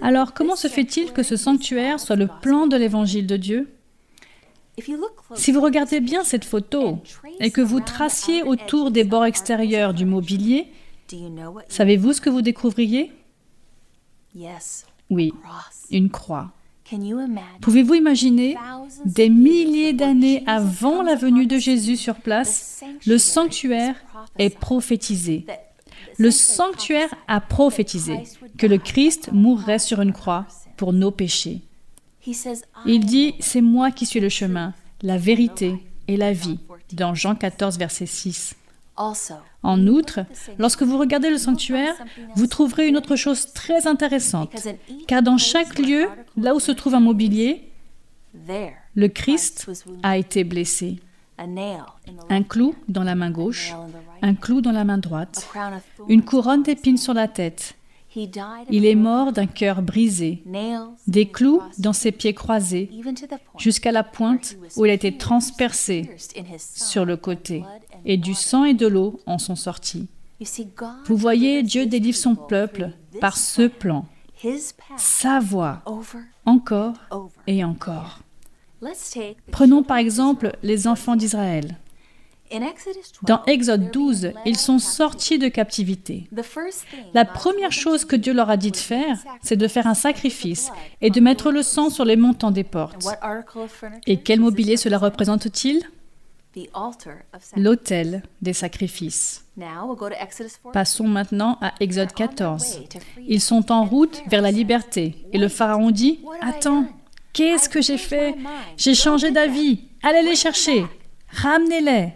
[0.02, 3.70] Alors, comment se fait-il que ce sanctuaire soit le plan de l'évangile de Dieu?
[5.36, 7.02] Si vous regardez bien cette photo
[7.40, 10.68] et que vous traciez autour des bords extérieurs du mobilier,
[11.68, 13.12] savez-vous ce que vous découvririez
[15.10, 15.34] Oui,
[15.92, 16.52] une croix.
[17.62, 18.58] Pouvez-vous imaginer,
[19.06, 23.96] des milliers d'années avant la venue de Jésus sur place, le sanctuaire
[24.38, 25.46] est prophétisé.
[26.18, 28.24] Le sanctuaire a prophétisé
[28.58, 30.46] que le Christ mourrait sur une croix
[30.78, 31.62] pour nos péchés.
[32.86, 35.76] Il dit, c'est moi qui suis le chemin, la vérité
[36.08, 36.60] et la vie,
[36.94, 38.56] dans Jean 14, verset 6.
[39.64, 40.22] En outre,
[40.58, 41.96] lorsque vous regardez le sanctuaire,
[42.36, 44.52] vous trouverez une autre chose très intéressante,
[45.08, 46.08] car dans chaque lieu,
[46.38, 47.70] là où se trouve un mobilier,
[48.96, 49.70] le Christ
[50.04, 51.00] a été blessé.
[52.30, 53.74] Un clou dans la main gauche,
[54.22, 55.50] un clou dans la main droite,
[56.10, 57.76] une couronne d'épines sur la tête.
[58.16, 60.44] Il est mort d'un cœur brisé,
[61.08, 62.90] des clous dans ses pieds croisés,
[63.58, 66.10] jusqu'à la pointe où il a été transpercé
[66.58, 67.64] sur le côté,
[68.06, 70.08] et du sang et de l'eau en sont sortis.
[71.06, 74.06] Vous voyez, Dieu délivre son peuple par ce plan,
[74.98, 75.84] sa voix,
[76.46, 76.96] encore
[77.48, 78.20] et encore.
[79.52, 81.78] Prenons par exemple les enfants d'Israël.
[83.24, 86.28] Dans Exode 12, ils sont sortis de captivité.
[87.14, 90.72] La première chose que Dieu leur a dit de faire, c'est de faire un sacrifice
[91.02, 93.08] et de mettre le sang sur les montants des portes.
[94.08, 95.84] Et quel mobilier cela représente-t-il?
[97.56, 99.46] L'autel des sacrifices.
[100.74, 102.82] Passons maintenant à Exode 14.
[103.28, 105.26] Ils sont en route vers la liberté.
[105.32, 106.86] Et le Pharaon dit, Attends,
[107.34, 108.36] qu'est-ce que j'ai fait?
[108.78, 109.82] J'ai changé d'avis.
[110.02, 110.86] Allez les chercher.
[111.30, 112.14] Ramenez-les.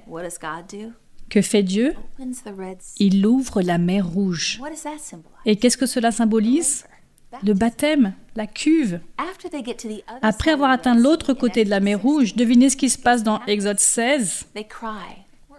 [1.29, 1.95] Que fait Dieu?
[2.97, 4.59] Il ouvre la mer rouge.
[5.45, 6.85] Et qu'est-ce que cela symbolise?
[7.41, 8.99] Le baptême, la cuve.
[10.21, 13.43] Après avoir atteint l'autre côté de la mer rouge, devinez ce qui se passe dans
[13.45, 14.47] Exode 16.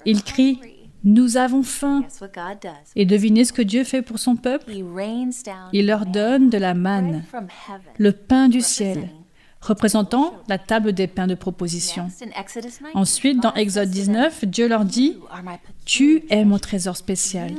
[0.04, 0.60] Ils crient
[1.04, 2.02] nous avons faim.
[2.96, 4.72] Et devinez ce que Dieu fait pour son peuple?
[5.72, 7.24] Il leur donne de la manne,
[7.98, 9.10] le pain du ciel,
[9.60, 12.08] représentant la table des pains de proposition.
[12.94, 15.18] Ensuite, dans Exode 19, Dieu leur dit,
[15.84, 17.52] Tu es mon trésor spécial,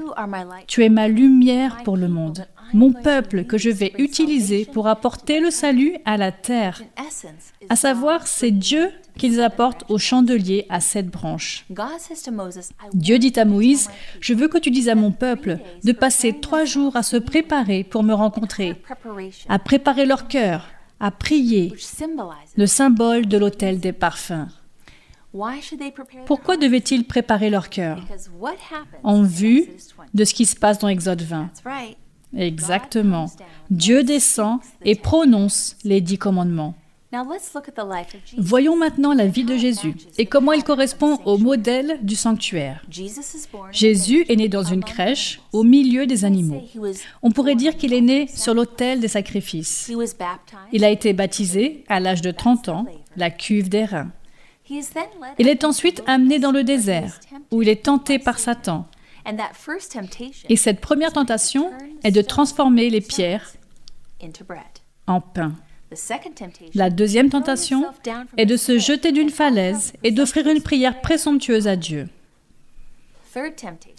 [0.66, 5.40] tu es ma lumière pour le monde, mon peuple que je vais utiliser pour apporter
[5.40, 6.82] le salut à la terre.
[7.70, 11.66] À savoir, c'est Dieu qu'ils apportent au chandelier à cette branche.
[12.94, 16.66] Dieu dit à Moïse, Je veux que tu dises à mon peuple de passer trois
[16.66, 18.76] jours à se préparer pour me rencontrer,
[19.50, 20.68] à préparer leur cœur,
[21.00, 21.74] à prier,
[22.58, 24.48] le symbole de l'autel des parfums.
[26.26, 28.00] Pourquoi devaient-ils préparer leur cœur
[29.04, 29.68] En vue
[30.14, 31.50] de ce qui se passe dans Exode 20.
[32.36, 33.28] Exactement.
[33.70, 36.76] Dieu descend et prononce les dix commandements.
[38.38, 42.86] Voyons maintenant la vie de Jésus et comment il correspond au modèle du sanctuaire.
[43.72, 46.64] Jésus est né dans une crèche au milieu des animaux.
[47.22, 49.92] On pourrait dire qu'il est né sur l'autel des sacrifices.
[50.74, 54.12] Il a été baptisé à l'âge de 30 ans, la cuve des reins.
[55.38, 57.20] Il est ensuite amené dans le désert,
[57.52, 58.88] où il est tenté par Satan.
[60.50, 61.72] Et cette première tentation
[62.04, 63.54] est de transformer les pierres
[65.08, 65.54] en pain.
[66.74, 67.86] La deuxième tentation
[68.38, 72.10] est de se jeter d'une falaise et d'offrir une prière présomptueuse à Dieu.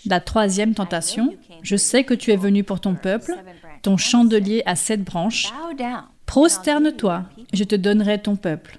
[0.07, 3.35] La troisième tentation, je sais que tu es venu pour ton peuple,
[3.83, 5.53] ton chandelier à sept branches.
[6.25, 8.79] Prosterne-toi, je te donnerai ton peuple.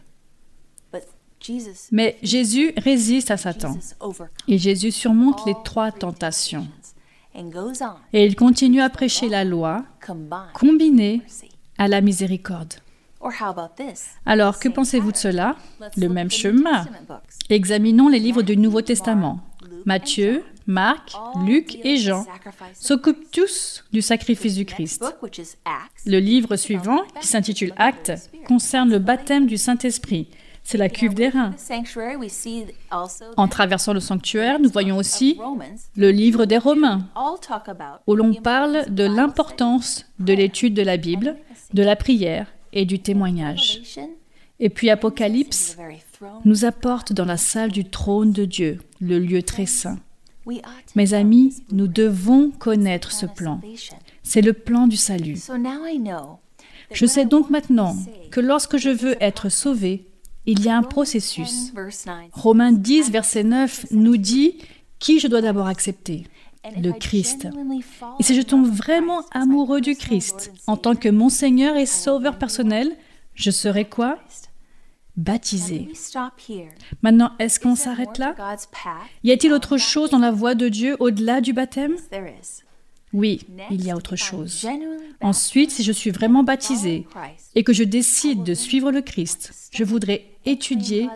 [1.92, 3.78] Mais Jésus résiste à Satan.
[4.48, 6.68] Et Jésus surmonte les trois tentations.
[8.14, 9.84] Et il continue à prêcher la loi
[10.54, 11.22] combinée
[11.78, 12.74] à la miséricorde.
[14.26, 15.56] Alors, que pensez-vous de cela?
[15.96, 16.86] Le même chemin.
[17.50, 19.40] Examinons les livres du Nouveau Testament.
[19.86, 21.14] Matthieu, Marc,
[21.46, 22.26] Luc et Jean
[22.74, 25.04] s'occupent tous du sacrifice du Christ.
[26.06, 30.28] Le livre suivant, qui s'intitule Actes, concerne le baptême du Saint-Esprit.
[30.70, 31.56] C'est la cuve des reins.
[33.38, 35.40] En traversant le sanctuaire, nous voyons aussi
[35.96, 37.08] le livre des Romains,
[38.06, 41.38] où l'on parle de l'importance de l'étude de la Bible,
[41.74, 43.82] de la prière et du témoignage.
[44.60, 45.78] Et puis Apocalypse
[46.44, 50.00] nous apporte dans la salle du trône de Dieu, le lieu très saint.
[50.98, 53.62] Mes amis, nous devons connaître ce plan.
[54.22, 55.38] C'est le plan du salut.
[56.92, 57.96] Je sais donc maintenant
[58.32, 60.06] que lorsque je veux être sauvé,
[60.48, 61.74] il y a un processus.
[62.32, 64.56] Romains 10, verset 9 nous dit
[64.98, 66.26] qui je dois d'abord accepter?
[66.76, 67.48] Le Christ.
[68.20, 72.38] Et si je tombe vraiment amoureux du Christ en tant que mon Seigneur et Sauveur
[72.38, 72.92] personnel,
[73.36, 74.18] je serai quoi?
[75.16, 75.90] Baptisé.
[77.04, 78.36] Maintenant, est-ce qu'on s'arrête là?
[79.24, 81.96] Y a-t-il autre chose dans la voie de Dieu au-delà du baptême?
[83.14, 84.68] Oui, il y a autre chose.
[85.22, 87.08] Ensuite, si je suis vraiment baptisé
[87.56, 91.10] et que je décide de suivre le Christ, je voudrais étudier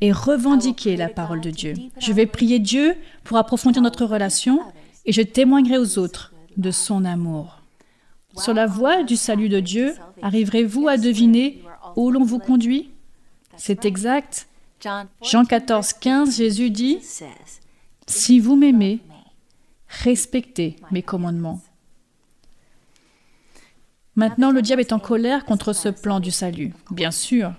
[0.00, 1.74] et revendiquer la parole de Dieu.
[1.98, 4.60] Je vais prier Dieu pour approfondir notre relation
[5.06, 7.62] et je témoignerai aux autres de son amour.
[8.36, 11.62] Sur la voie du salut de Dieu, arriverez-vous à deviner
[11.96, 12.90] où l'on vous conduit?
[13.56, 14.46] C'est exact.
[15.22, 16.98] Jean 14, 15, Jésus dit,
[18.06, 19.00] Si vous m'aimez,
[19.88, 21.60] respectez mes commandements.
[24.18, 26.74] Maintenant, le diable est en colère contre ce plan du salut.
[26.90, 27.52] Bien sûr,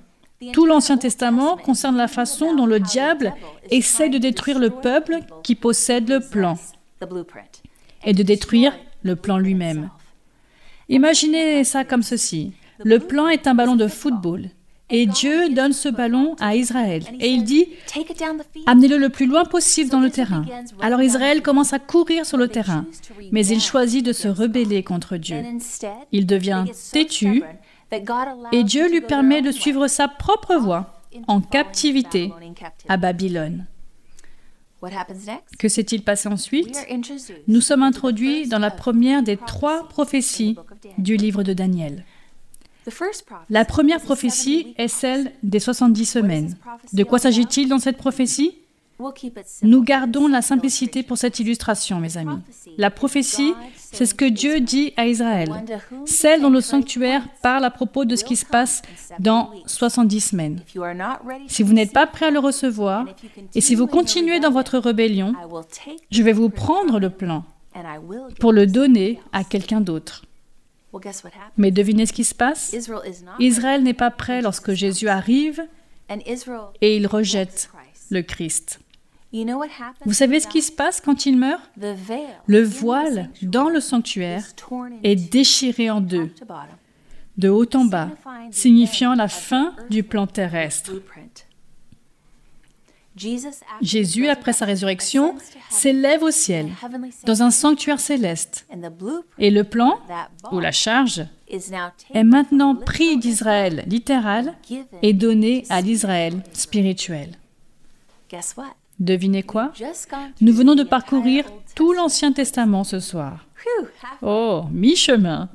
[0.52, 3.34] tout l'Ancien Testament concerne la façon dont le diable
[3.72, 6.58] essaie de détruire le peuple qui possède le plan
[8.04, 9.90] et de détruire le plan lui-même.
[10.90, 12.52] Imaginez ça comme ceci.
[12.84, 14.50] Le plan est un ballon de football.
[14.90, 17.04] Et Dieu donne ce ballon à Israël.
[17.20, 17.70] Et il dit,
[18.66, 20.46] amenez-le le plus loin possible dans le terrain.
[20.82, 22.86] Alors Israël commence à courir sur le terrain,
[23.32, 25.44] mais il choisit de se rebeller contre Dieu.
[26.12, 27.44] Il devient têtu
[28.52, 32.32] et Dieu lui permet de suivre sa propre voie en captivité
[32.88, 33.66] à Babylone.
[35.58, 36.80] Que s'est-il passé ensuite?
[37.48, 40.56] Nous sommes introduits dans la première des trois prophéties
[40.98, 42.06] du livre de Daniel.
[43.50, 46.58] La première prophétie est celle des 70 semaines.
[46.94, 48.56] De quoi s'agit-il dans cette prophétie?
[49.62, 52.40] Nous gardons la simplicité pour cette illustration, mes amis.
[52.78, 55.50] La prophétie, c'est ce que Dieu dit à Israël.
[56.06, 58.82] Celle dont le sanctuaire parle à propos de ce qui se passe
[59.20, 60.62] dans 70 semaines.
[61.48, 63.06] Si vous n'êtes pas prêt à le recevoir,
[63.56, 65.34] et si vous continuez dans votre rébellion,
[66.12, 67.46] je vais vous prendre le plan
[68.40, 70.24] pour le donner à quelqu'un d'autre.
[71.58, 72.76] Mais devinez ce qui se passe?
[73.40, 75.66] Israël n'est pas prêt lorsque Jésus arrive
[76.82, 77.70] et il rejette
[78.10, 78.80] le Christ.
[80.06, 81.62] Vous savez ce qui se passe quand il meurt?
[82.48, 84.44] Le voile dans le sanctuaire
[85.04, 86.32] est déchiré en deux,
[87.38, 88.10] de haut en bas,
[88.52, 90.94] signifiant la fin du plan terrestre.
[93.82, 95.36] Jésus, après sa résurrection,
[95.70, 96.70] s'élève au ciel,
[97.26, 98.66] dans un sanctuaire céleste.
[99.38, 100.00] Et le plan,
[100.52, 104.54] ou la charge, est maintenant pris d'Israël littéral
[105.02, 107.32] et donné à l'Israël spirituel.
[109.00, 109.72] Devinez quoi?
[110.42, 113.46] Nous venons de parcourir tout l'Ancien Testament ce soir.
[114.22, 115.50] Oh, mi-chemin.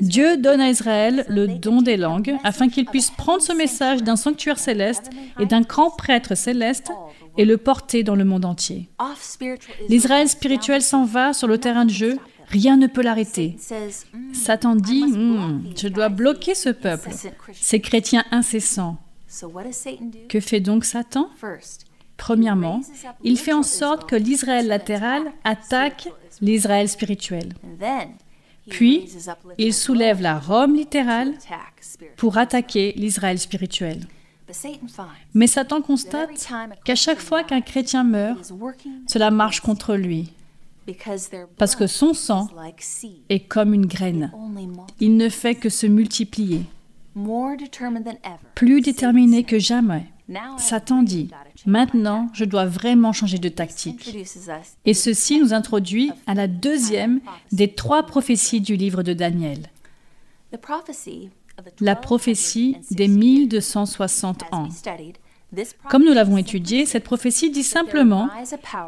[0.00, 4.16] Dieu donne à Israël le don des langues afin qu'il puisse prendre ce message d'un
[4.16, 6.90] sanctuaire céleste et d'un grand prêtre céleste
[7.36, 8.88] et le porter dans le monde entier.
[9.88, 12.18] L'Israël spirituel s'en va sur le terrain de jeu.
[12.48, 13.56] Rien ne peut l'arrêter.
[14.32, 17.10] Satan dit, hmm, je dois bloquer ce peuple,
[17.52, 18.96] ces chrétiens incessants.
[20.28, 21.28] Que fait donc Satan?
[22.18, 22.82] Premièrement,
[23.22, 26.08] il fait en sorte que l'Israël latéral attaque
[26.42, 27.54] l'Israël spirituel.
[28.68, 29.08] Puis,
[29.56, 31.32] il soulève la Rome littérale
[32.16, 34.00] pour attaquer l'Israël spirituel.
[35.32, 36.30] Mais Satan constate
[36.84, 38.52] qu'à chaque fois qu'un chrétien meurt,
[39.06, 40.32] cela marche contre lui,
[41.56, 42.48] parce que son sang
[43.28, 44.32] est comme une graine.
[45.00, 46.62] Il ne fait que se multiplier.
[48.54, 50.06] Plus déterminé que jamais,
[50.58, 51.30] Satan dit,
[51.66, 54.16] maintenant, je dois vraiment changer de tactique.
[54.84, 57.20] Et ceci nous introduit à la deuxième
[57.52, 59.70] des trois prophéties du livre de Daniel.
[61.80, 64.68] La prophétie des 1260 ans.
[65.88, 68.28] Comme nous l'avons étudié, cette prophétie dit simplement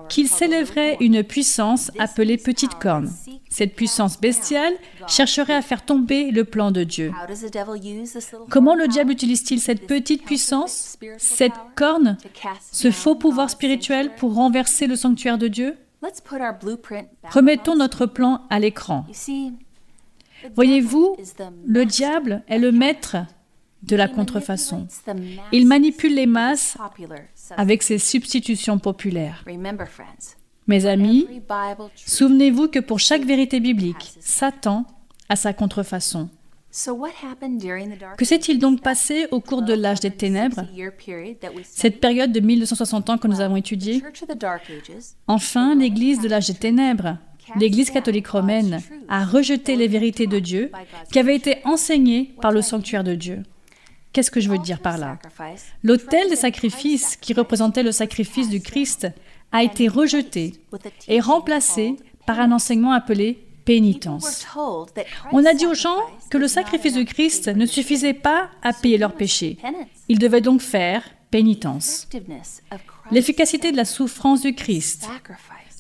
[0.09, 3.11] qu'il s'élèverait une puissance appelée petite corne.
[3.51, 4.73] Cette puissance bestiale
[5.09, 7.13] chercherait à faire tomber le plan de Dieu.
[8.49, 12.17] Comment le diable utilise-t-il cette petite puissance, cette corne,
[12.71, 15.77] ce faux pouvoir spirituel pour renverser le sanctuaire de Dieu?
[17.31, 19.05] Remettons notre plan à l'écran.
[20.55, 21.17] Voyez-vous,
[21.67, 23.17] le diable est le maître
[23.83, 24.87] de la contrefaçon.
[25.53, 26.79] Il manipule les masses
[27.57, 29.45] avec ses substitutions populaires.
[30.71, 31.27] Mes amis,
[31.97, 34.87] souvenez-vous que pour chaque vérité biblique, Satan
[35.29, 36.31] a sa contrefaçon.
[38.17, 40.65] Que s'est-il donc passé au cours de l'âge des ténèbres,
[41.65, 44.01] cette période de 1260 ans que nous avons étudiée?
[45.27, 47.19] Enfin, l'Église de l'âge des ténèbres,
[47.57, 50.71] l'Église catholique romaine, a rejeté les vérités de Dieu
[51.11, 53.43] qui avaient été enseignées par le sanctuaire de Dieu.
[54.13, 55.19] Qu'est-ce que je veux dire par là?
[55.83, 59.09] L'autel des sacrifices, qui représentait le sacrifice du Christ,
[59.53, 60.55] a été rejeté
[61.09, 61.97] et remplacé
[62.27, 64.47] par un enseignement appelé pénitence.
[65.33, 65.99] On a dit aux gens
[66.31, 69.59] que le sacrifice du Christ ne suffisait pas à payer leurs péchés.
[70.09, 72.09] Ils devaient donc faire pénitence.
[73.11, 75.09] L'efficacité de la souffrance du Christ,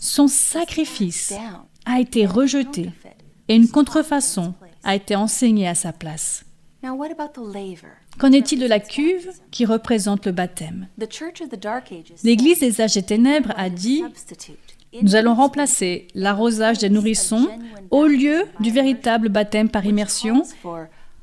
[0.00, 1.34] son sacrifice,
[1.84, 2.90] a été rejeté
[3.48, 4.54] et une contrefaçon
[4.84, 6.44] a été enseignée à sa place.
[8.18, 10.88] Qu'en est-il de la cuve qui représente le baptême
[12.24, 14.02] L'Église des âges des ténèbres a dit
[15.02, 17.48] nous allons remplacer l'arrosage des nourrissons
[17.90, 20.42] au lieu du véritable baptême par immersion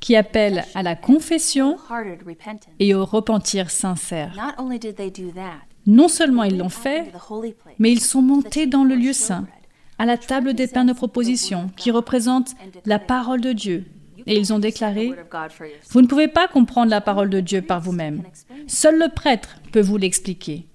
[0.00, 1.76] qui appelle à la confession
[2.78, 4.54] et au repentir sincère.
[5.86, 7.12] Non seulement ils l'ont fait,
[7.78, 9.46] mais ils sont montés dans le lieu saint
[9.98, 12.54] à la table des pains de proposition qui représente
[12.86, 13.84] la parole de Dieu.
[14.28, 15.12] Et ils ont déclaré,
[15.88, 18.22] vous ne pouvez pas comprendre la parole de Dieu par vous-même.
[18.66, 20.66] Seul le prêtre peut vous l'expliquer.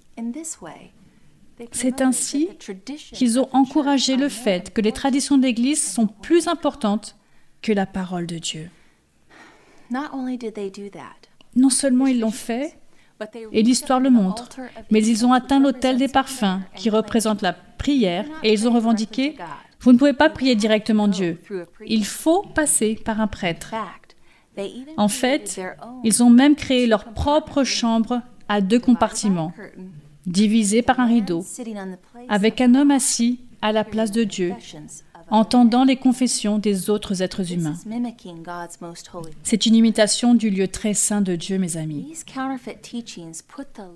[1.71, 2.49] C'est ainsi
[3.13, 7.15] qu'ils ont encouragé le fait que les traditions de l'Église sont plus importantes
[7.61, 8.69] que la parole de Dieu.
[11.55, 12.75] Non seulement ils l'ont fait,
[13.51, 14.49] et l'histoire le montre,
[14.89, 19.35] mais ils ont atteint l'autel des parfums qui représente la prière et ils ont revendiqué,
[19.83, 21.39] vous ne pouvez pas prier directement Dieu,
[21.85, 23.73] il faut passer par un prêtre.
[24.97, 25.61] En fait,
[26.03, 29.51] ils ont même créé leur propre chambre à deux compartiments,
[30.25, 31.45] divisés par un rideau,
[32.29, 34.53] avec un homme assis à la place de Dieu
[35.33, 37.75] entendant les confessions des autres êtres humains.
[39.41, 42.13] C'est une imitation du lieu très saint de Dieu, mes amis.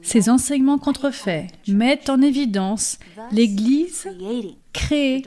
[0.02, 2.98] Ces enseignements contrefaits mettent en évidence
[3.32, 4.10] l'Église
[4.74, 5.24] créée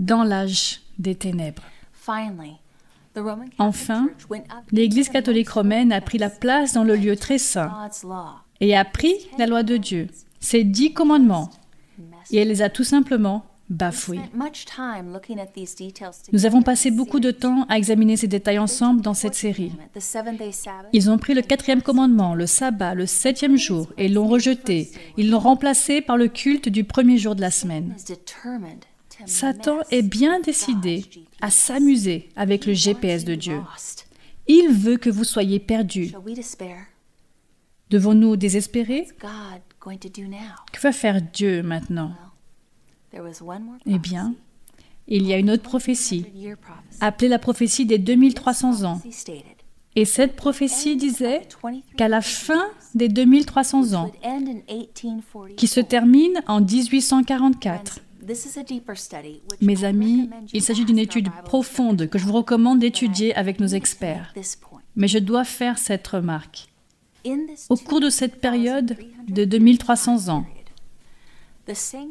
[0.00, 1.62] dans l'âge des ténèbres.
[3.58, 4.10] Enfin,
[4.72, 7.88] l'Église catholique romaine a pris la place dans le lieu très saint
[8.60, 10.08] et a pris la loi de Dieu,
[10.40, 11.50] ses dix commandements,
[12.32, 13.44] et elle les a tout simplement
[16.32, 19.72] Nous avons passé beaucoup de temps à examiner ces détails ensemble dans cette série.
[20.92, 24.90] Ils ont pris le quatrième commandement, le sabbat, le septième jour, et l'ont rejeté.
[25.16, 27.94] Ils l'ont remplacé par le culte du premier jour de la semaine.
[29.26, 31.04] Satan est bien décidé
[31.40, 33.60] à s'amuser avec le GPS de Dieu.
[34.48, 36.12] Il veut que vous soyez perdus.
[37.90, 39.06] Devons-nous désespérer?
[40.72, 42.12] Que va faire Dieu maintenant?
[43.86, 44.34] Eh bien,
[45.08, 46.26] il y a une autre prophétie,
[47.00, 49.00] appelée la prophétie des 2300 ans.
[49.96, 51.42] Et cette prophétie disait
[51.96, 54.12] qu'à la fin des 2300 ans,
[55.56, 58.00] qui se termine en 1844,
[59.60, 64.32] mes amis, il s'agit d'une étude profonde que je vous recommande d'étudier avec nos experts.
[64.94, 66.68] Mais je dois faire cette remarque.
[67.68, 68.96] Au cours de cette période
[69.28, 70.44] de 2300 ans,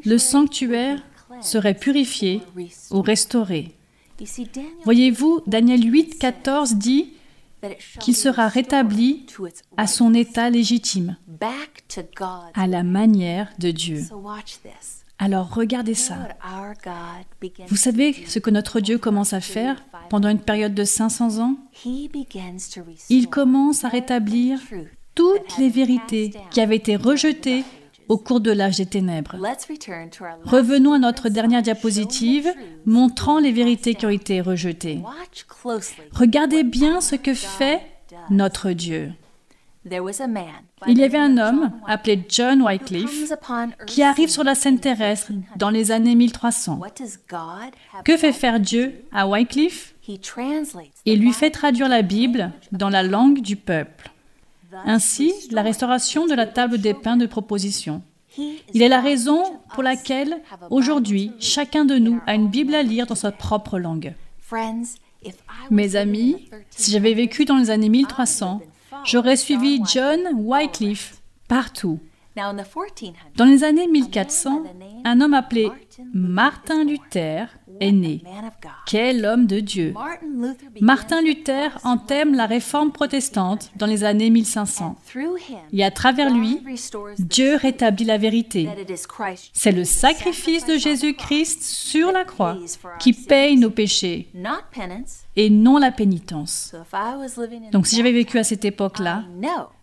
[0.04, 1.02] le sanctuaire
[1.40, 2.42] serait purifié
[2.90, 3.76] ou restauré.
[4.84, 7.12] Voyez-vous, Daniel 8, 14 dit
[8.00, 9.26] qu'il sera rétabli
[9.76, 11.16] à son état légitime,
[12.54, 14.02] à la manière de Dieu.
[15.18, 16.16] Alors regardez ça.
[17.68, 21.56] Vous savez ce que notre Dieu commence à faire pendant une période de 500 ans?
[23.10, 24.58] Il commence à rétablir
[25.14, 27.64] toutes les vérités qui avaient été rejetées
[28.10, 29.36] au cours de l'âge des ténèbres.
[30.44, 32.52] Revenons à notre dernière diapositive
[32.84, 35.00] montrant les vérités qui ont été rejetées.
[36.12, 37.80] Regardez bien ce que fait
[38.28, 39.12] notre Dieu.
[40.88, 43.32] Il y avait un homme appelé John Wycliffe
[43.86, 46.80] qui arrive sur la scène terrestre dans les années 1300.
[48.04, 49.94] Que fait faire Dieu à Wycliffe?
[51.06, 54.10] Il lui fait traduire la Bible dans la langue du peuple.
[54.84, 58.02] Ainsi, la restauration de la table des pains de proposition.
[58.38, 59.42] Il est la raison
[59.74, 60.40] pour laquelle,
[60.70, 64.14] aujourd'hui, chacun de nous a une Bible à lire dans sa propre langue.
[65.70, 68.60] Mes amis, si j'avais vécu dans les années 1300,
[69.04, 71.98] j'aurais suivi John Wycliffe partout.
[73.36, 74.62] Dans les années 1400,
[75.04, 75.68] un homme appelé
[76.14, 77.48] Martin Luther
[77.80, 78.22] est né.
[78.86, 79.94] Quel homme de Dieu
[80.80, 84.96] Martin Luther entame la réforme protestante dans les années 1500.
[85.72, 86.62] Et à travers lui,
[87.18, 88.68] Dieu rétablit la vérité.
[89.52, 92.56] C'est le sacrifice de Jésus-Christ sur la croix
[92.98, 94.28] qui paye nos péchés
[95.36, 96.74] et non la pénitence.
[97.72, 99.24] Donc si j'avais vécu à cette époque-là,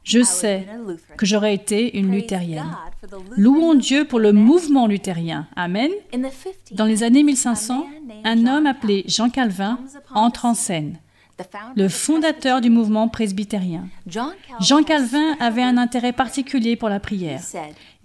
[0.08, 0.66] je sais
[1.18, 2.78] que j'aurais été une luthérienne.
[3.36, 5.47] Louons Dieu pour le mouvement luthérien.
[5.55, 5.91] Amen.
[6.72, 7.86] Dans les années 1500,
[8.24, 9.80] un homme appelé Jean Calvin
[10.14, 10.97] entre en scène,
[11.76, 13.89] le fondateur du mouvement presbytérien.
[14.08, 17.41] Jean Calvin avait un intérêt particulier pour la prière.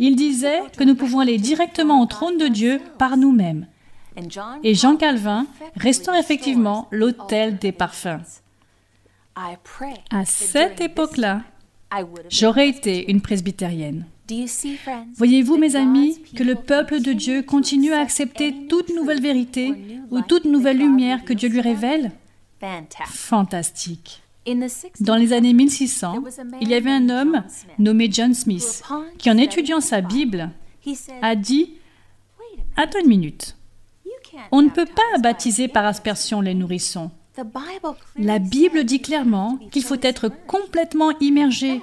[0.00, 3.68] Il disait que nous pouvons aller directement au trône de Dieu par nous-mêmes.
[4.64, 5.46] Et Jean Calvin
[5.76, 8.42] restaure effectivement l'autel des parfums.
[10.10, 11.42] À cette époque-là,
[12.28, 14.06] j'aurais été une presbytérienne.
[15.16, 19.74] Voyez-vous, mes amis, que le peuple de Dieu continue à accepter toute nouvelle vérité
[20.10, 22.12] ou toute nouvelle lumière que Dieu lui révèle?
[23.06, 24.22] Fantastique.
[25.00, 26.24] Dans les années 1600,
[26.60, 27.44] il y avait un homme
[27.78, 28.82] nommé John Smith
[29.18, 30.50] qui, en étudiant sa Bible,
[31.20, 31.74] a dit
[32.76, 33.56] Attends une minute.
[34.50, 37.10] On ne peut pas baptiser par aspersion les nourrissons.
[38.16, 41.80] La Bible dit clairement qu'il faut être complètement immergé,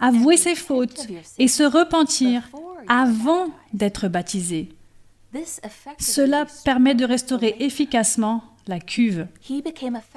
[0.00, 1.06] avouer ses fautes
[1.38, 2.48] et se repentir
[2.88, 4.68] avant d'être baptisé.
[5.98, 9.26] Cela permet de restaurer efficacement la cuve.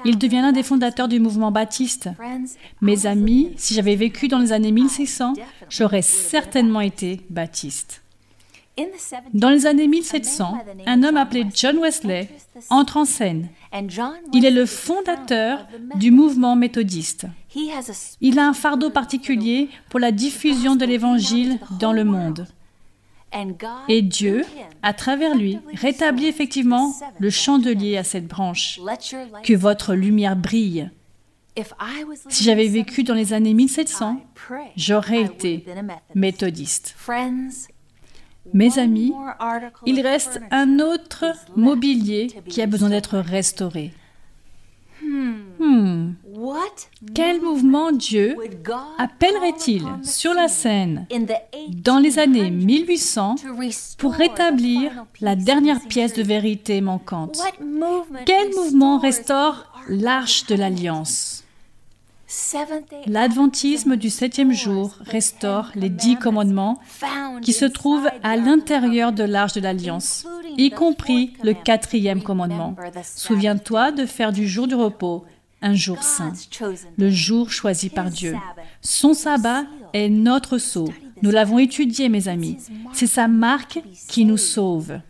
[0.04, 2.08] Il devient l'un des fondateurs du mouvement baptiste.
[2.80, 5.34] Mes amis, si j'avais vécu dans les années 1600,
[5.68, 8.02] j'aurais certainement été baptiste.
[9.32, 12.28] Dans les années 1700, un homme appelé John Wesley
[12.68, 13.48] entre en scène.
[14.32, 15.66] Il est le fondateur
[15.96, 17.26] du mouvement méthodiste.
[18.20, 22.46] Il a un fardeau particulier pour la diffusion de l'Évangile dans le monde.
[23.88, 24.44] Et Dieu,
[24.82, 28.80] à travers lui, rétablit effectivement le chandelier à cette branche.
[29.42, 30.90] Que votre lumière brille.
[32.28, 34.20] Si j'avais vécu dans les années 1700,
[34.76, 35.64] j'aurais été
[36.14, 36.94] méthodiste.
[38.52, 39.12] Mes amis,
[39.86, 41.24] il reste un autre
[41.56, 43.92] mobilier qui a besoin d'être restauré.
[45.02, 46.12] Hmm.
[47.14, 48.36] Quel mouvement Dieu
[48.98, 51.06] appellerait-il sur la scène
[51.68, 53.36] dans les années 1800
[53.98, 57.38] pour rétablir la dernière pièce de vérité manquante?
[58.26, 61.45] Quel mouvement restaure l'arche de l'alliance?
[63.06, 66.80] L'adventisme du septième jour restaure les dix commandements
[67.42, 70.26] qui se trouvent à l'intérieur de l'arche de l'alliance,
[70.58, 72.74] y compris le quatrième commandement.
[73.04, 75.24] Souviens-toi de faire du jour du repos
[75.62, 76.32] un jour saint,
[76.98, 78.36] le jour choisi par Dieu.
[78.82, 79.64] Son sabbat
[79.94, 80.88] est notre sceau.
[81.22, 82.58] Nous l'avons étudié, mes amis.
[82.92, 85.00] C'est sa marque qui nous sauve.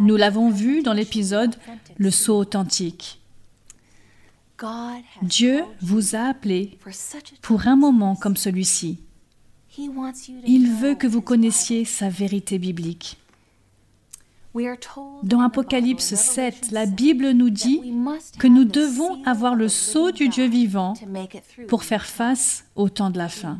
[0.00, 1.56] Nous l'avons vu dans l'épisode
[1.98, 3.20] Le sceau authentique.
[5.22, 6.78] Dieu vous a appelé
[7.42, 8.98] pour un moment comme celui-ci.
[9.78, 13.18] Il veut que vous connaissiez sa vérité biblique.
[15.22, 17.80] Dans Apocalypse 7, la Bible nous dit
[18.38, 20.94] que nous devons avoir le sceau du Dieu vivant
[21.68, 23.58] pour faire face au temps de la fin.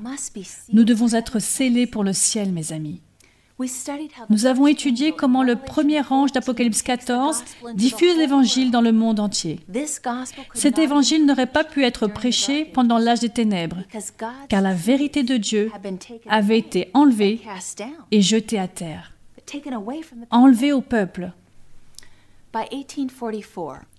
[0.73, 3.03] Nous devons être scellés pour le ciel, mes amis.
[4.29, 7.43] Nous avons étudié comment le premier ange d'Apocalypse 14
[7.75, 9.61] diffuse l'évangile dans le monde entier.
[10.53, 13.79] Cet évangile n'aurait pas pu être prêché pendant l'âge des ténèbres,
[14.49, 15.71] car la vérité de Dieu
[16.29, 17.41] avait été enlevée
[18.11, 19.13] et jetée à terre,
[20.31, 21.33] enlevée au peuple.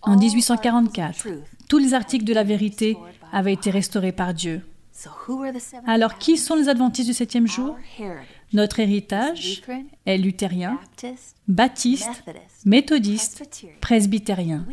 [0.03, 1.27] En 1844,
[1.67, 2.97] tous les articles de la vérité
[3.31, 4.61] avaient été restaurés par Dieu.
[5.85, 7.75] Alors, qui sont les adventistes du septième jour?
[8.53, 9.61] Notre héritage
[10.05, 10.79] est luthérien,
[11.47, 12.23] baptiste,
[12.65, 13.43] méthodiste,
[13.81, 14.65] presbytérien.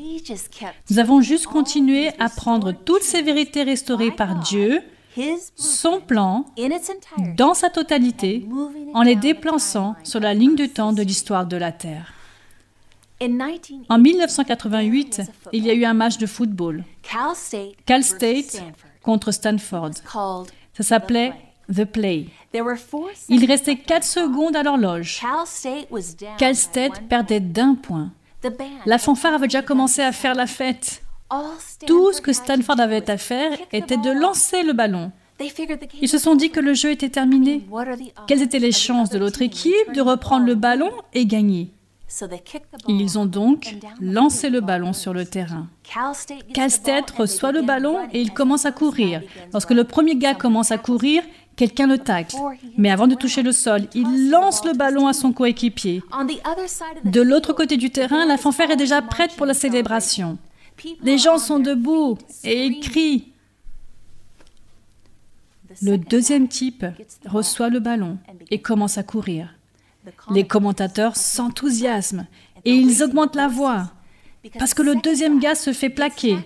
[0.91, 4.81] Nous avons juste continué à prendre toutes ces vérités restaurées par Dieu,
[5.57, 6.47] son plan,
[7.37, 8.47] dans sa totalité,
[8.95, 12.13] en les déplaçant sur la ligne du temps de l'histoire de la Terre.
[13.89, 15.23] En 1988,
[15.53, 16.85] il y a eu un match de football.
[17.87, 18.63] Cal State
[19.03, 19.93] contre Stanford.
[20.75, 21.33] Ça s'appelait
[21.73, 22.27] The Play.
[23.29, 25.21] Il restait 4 secondes à l'horloge.
[26.39, 28.13] Cal State perdait d'un point.
[28.87, 31.03] La fanfare avait déjà commencé à faire la fête.
[31.87, 35.11] Tout ce que Stanford avait à faire était de lancer le ballon.
[36.01, 37.67] Ils se sont dit que le jeu était terminé.
[38.29, 41.73] Quelles étaient les chances de l'autre équipe de reprendre le ballon et gagner?
[42.87, 45.67] Ils ont donc lancé le ballon sur le terrain.
[46.53, 49.23] Cal State reçoit le ballon et il commence à courir.
[49.53, 51.25] Lorsque le premier gars commence à courir,
[51.57, 52.37] quelqu'un le tacle.
[52.77, 56.03] Mais avant de toucher le sol, il lance le ballon à son coéquipier.
[57.05, 60.39] De l'autre côté du terrain, la fanfare est déjà prête pour la célébration.
[61.03, 63.33] Les gens sont debout et ils crient.
[65.83, 66.85] Le deuxième type
[67.27, 68.19] reçoit le ballon
[68.51, 69.55] et commence à courir.
[70.31, 72.27] Les commentateurs s'enthousiasment
[72.65, 73.91] et ils augmentent la voix
[74.59, 76.39] parce que le deuxième gars se fait plaquer.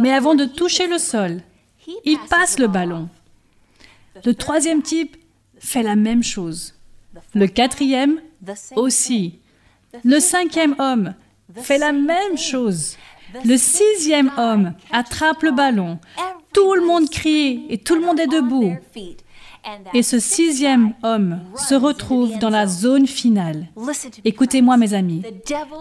[0.00, 1.42] Mais avant de toucher le sol,
[2.04, 3.08] il passe le ballon.
[4.24, 5.16] Le troisième type
[5.58, 6.74] fait la même chose.
[7.34, 8.20] Le quatrième
[8.76, 9.38] aussi.
[10.04, 11.14] Le cinquième homme
[11.56, 12.96] fait la même chose.
[13.44, 15.98] Le sixième homme attrape le ballon.
[16.52, 18.74] Tout le monde crie et tout le monde est debout.
[19.94, 23.68] Et ce sixième homme se retrouve dans la zone finale.
[24.24, 25.22] Écoutez-moi mes amis,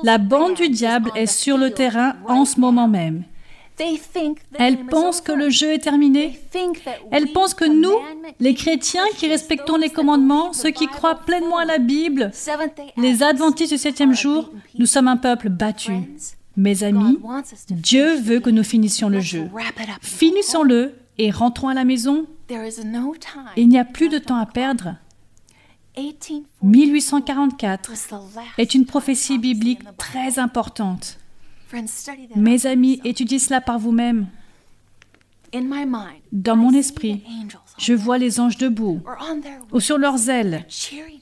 [0.03, 3.23] la bande du diable est sur le terrain en ce moment même.
[4.53, 6.39] Elle pense que le jeu est terminé.
[7.11, 7.95] Elle pense que nous,
[8.39, 12.31] les chrétiens qui respectons les commandements, ceux qui croient pleinement à la Bible,
[12.97, 15.93] les adventistes du septième jour, nous sommes un peuple battu.
[16.57, 17.17] Mes amis,
[17.69, 19.49] Dieu veut que nous finissions le jeu.
[20.01, 22.25] Finissons-le et rentrons à la maison
[23.55, 24.95] il n'y a plus de temps à perdre.
[26.63, 27.91] 1844
[28.57, 31.17] est une prophétie biblique très importante.
[32.35, 34.27] Mes amis, étudiez cela par vous-même.
[36.31, 37.23] Dans mon esprit,
[37.77, 39.01] je vois les anges debout
[39.71, 40.65] ou sur leurs ailes,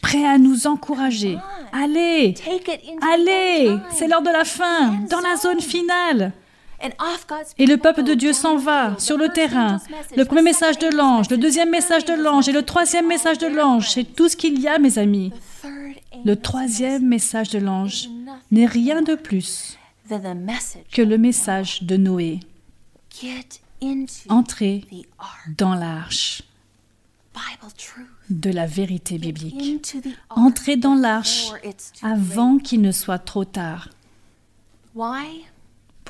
[0.01, 1.37] prêts à nous encourager.
[1.71, 2.35] Allez,
[3.11, 6.33] allez, c'est l'heure de la fin, dans la zone finale.
[7.57, 9.79] Et le peuple de Dieu s'en va sur le terrain.
[10.15, 13.47] Le premier message de l'ange, le deuxième message de l'ange et le troisième message de
[13.47, 15.33] l'ange, c'est tout ce qu'il y a, mes amis.
[16.23, 17.49] Le troisième message.
[17.49, 18.09] de l'ange
[18.51, 19.78] n'est rien de plus
[20.91, 22.39] que le message de Noé.
[24.29, 24.85] Entrez
[25.57, 26.43] dans l'arche
[28.29, 29.95] de la vérité biblique.
[30.29, 31.51] Entrez dans l'arche
[32.01, 33.89] avant qu'il ne soit trop tard.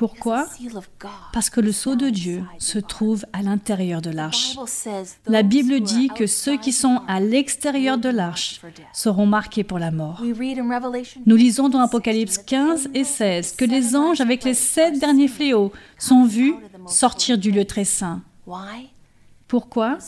[0.00, 0.46] Pourquoi?
[1.34, 4.56] Parce que le sceau de Dieu se trouve à l'intérieur de l'arche.
[5.26, 8.62] La Bible dit que ceux qui sont à l'extérieur de l'arche
[8.94, 10.22] seront marqués pour la mort.
[11.26, 15.70] Nous lisons dans Apocalypse 15 et 16 que les anges avec les sept derniers fléaux
[15.98, 16.54] sont vus
[16.86, 18.22] sortir du lieu très saint.
[19.48, 19.98] Pourquoi?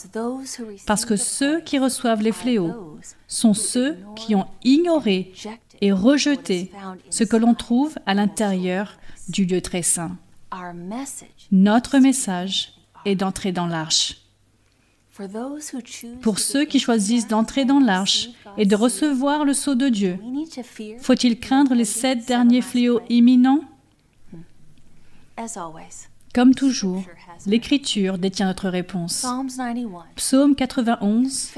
[0.86, 2.96] Parce que ceux qui reçoivent les fléaux
[3.28, 5.34] sont ceux qui ont ignoré
[5.82, 6.70] et rejeté
[7.10, 8.96] ce que l'on trouve à l'intérieur
[9.28, 10.16] du lieu très saint.
[11.50, 12.72] Notre message
[13.04, 14.18] est d'entrer dans l'arche.
[16.22, 20.18] Pour ceux qui choisissent d'entrer dans l'arche et de recevoir le sceau de Dieu,
[21.00, 23.60] faut-il craindre les sept derniers fléaux imminents?
[26.34, 27.04] Comme toujours,
[27.46, 29.26] l'Écriture détient notre réponse.
[30.16, 31.50] Psaume 91,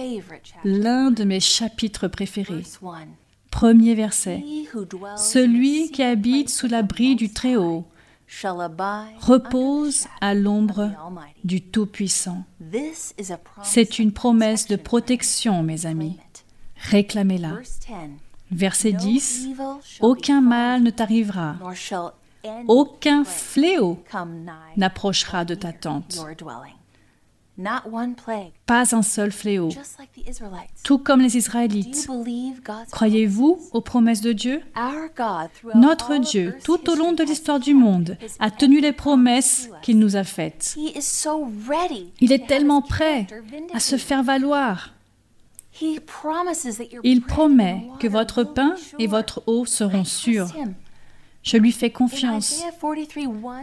[0.65, 2.63] l'un de mes chapitres préférés.
[3.55, 4.43] Premier verset.
[5.17, 7.85] Celui qui habite sous l'abri du Très-Haut
[9.21, 10.91] repose à l'ombre
[11.45, 12.43] du Tout-Puissant.
[13.63, 16.19] C'est une promesse de protection, mes amis.
[16.91, 17.61] Réclamez-la.
[18.51, 19.51] Verset 10.
[20.01, 21.55] Aucun mal ne t'arrivera.
[22.67, 24.03] Aucun fléau
[24.77, 26.27] n'approchera de ta tente.
[28.67, 29.69] Pas un seul fléau.
[30.83, 32.09] Tout comme les Israélites.
[32.91, 34.61] Croyez-vous aux promesses de Dieu?
[35.75, 40.17] Notre Dieu, tout au long de l'histoire du monde, a tenu les promesses qu'il nous
[40.17, 40.77] a faites.
[42.21, 43.27] Il est tellement prêt
[43.73, 44.91] à se faire valoir.
[47.03, 50.49] Il promet que votre pain et votre eau seront sûrs.
[51.45, 52.63] Je lui fais confiance.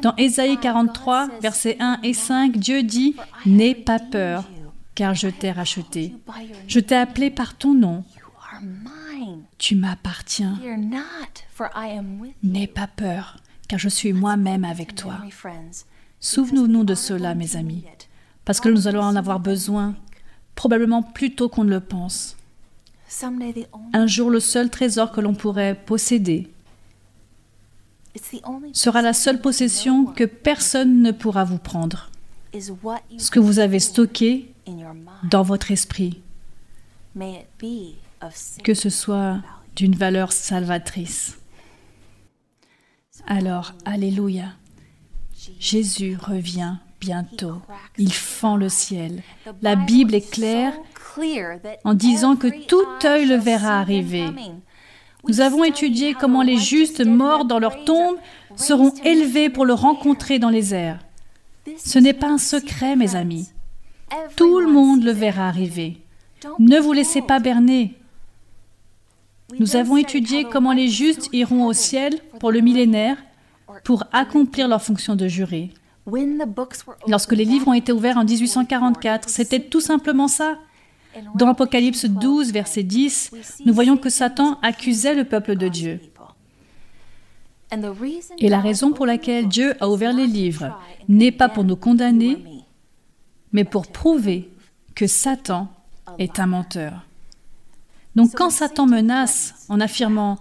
[0.04, 3.16] Dans Ésaïe 43, versets 1 et 5, Dieu dit,
[3.48, 4.48] N'aie pas peur,
[4.94, 6.14] car je t'ai racheté.
[6.68, 8.04] Je t'ai appelé par ton nom.
[9.58, 10.60] Tu m'appartiens.
[12.44, 15.16] N'aie pas peur, car je suis moi-même avec toi.
[16.20, 17.84] Souvenons-nous de cela, mes amis,
[18.46, 19.96] parce que nous allons en avoir besoin,
[20.54, 22.38] probablement plus tôt qu'on ne le pense.
[23.94, 26.48] Un jour, le seul trésor que l'on pourrait posséder,
[28.74, 32.10] sera la seule possession que personne ne pourra vous prendre.
[33.18, 34.54] Ce que vous avez stocké
[35.24, 36.22] dans votre esprit,
[38.64, 39.42] que ce soit
[39.76, 41.38] d'une valeur salvatrice.
[43.28, 44.54] Alors, Alléluia.
[45.60, 47.62] Jésus revient bientôt.
[47.98, 49.24] Il fend le ciel.
[49.62, 50.74] La Bible est claire
[51.84, 54.28] en disant que tout œil le verra arriver.
[55.28, 58.18] Nous avons étudié comment les justes morts dans leur tombe
[58.56, 61.00] seront élevés pour le rencontrer dans les airs.
[61.78, 63.50] Ce n'est pas un secret, mes amis.
[64.36, 66.02] Tout le monde le verra arriver.
[66.60, 67.96] Ne vous laissez pas berner.
[69.60, 73.18] Nous avons étudié comment les justes iront au ciel pour le millénaire
[73.84, 75.72] pour accomplir leur fonction de juré.
[77.08, 80.58] Lorsque les livres ont été ouverts en 1844, c'était tout simplement ça.
[81.36, 83.32] Dans Apocalypse 12, verset 10,
[83.66, 86.00] nous voyons que Satan accusait le peuple de Dieu.
[88.38, 92.44] Et la raison pour laquelle Dieu a ouvert les livres n'est pas pour nous condamner,
[93.54, 94.50] mais pour prouver
[94.96, 95.70] que Satan
[96.18, 97.06] est un menteur.
[98.16, 100.36] Donc quand Satan menace en affirmant⁇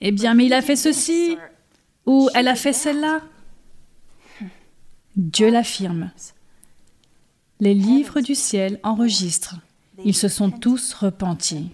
[0.00, 1.36] Eh bien, mais il a fait ceci⁇
[2.06, 3.20] ou⁇ Elle a fait celle-là⁇
[5.16, 6.12] Dieu l'affirme.
[7.58, 9.56] Les livres du ciel enregistrent
[10.04, 11.70] ils se sont tous repentis.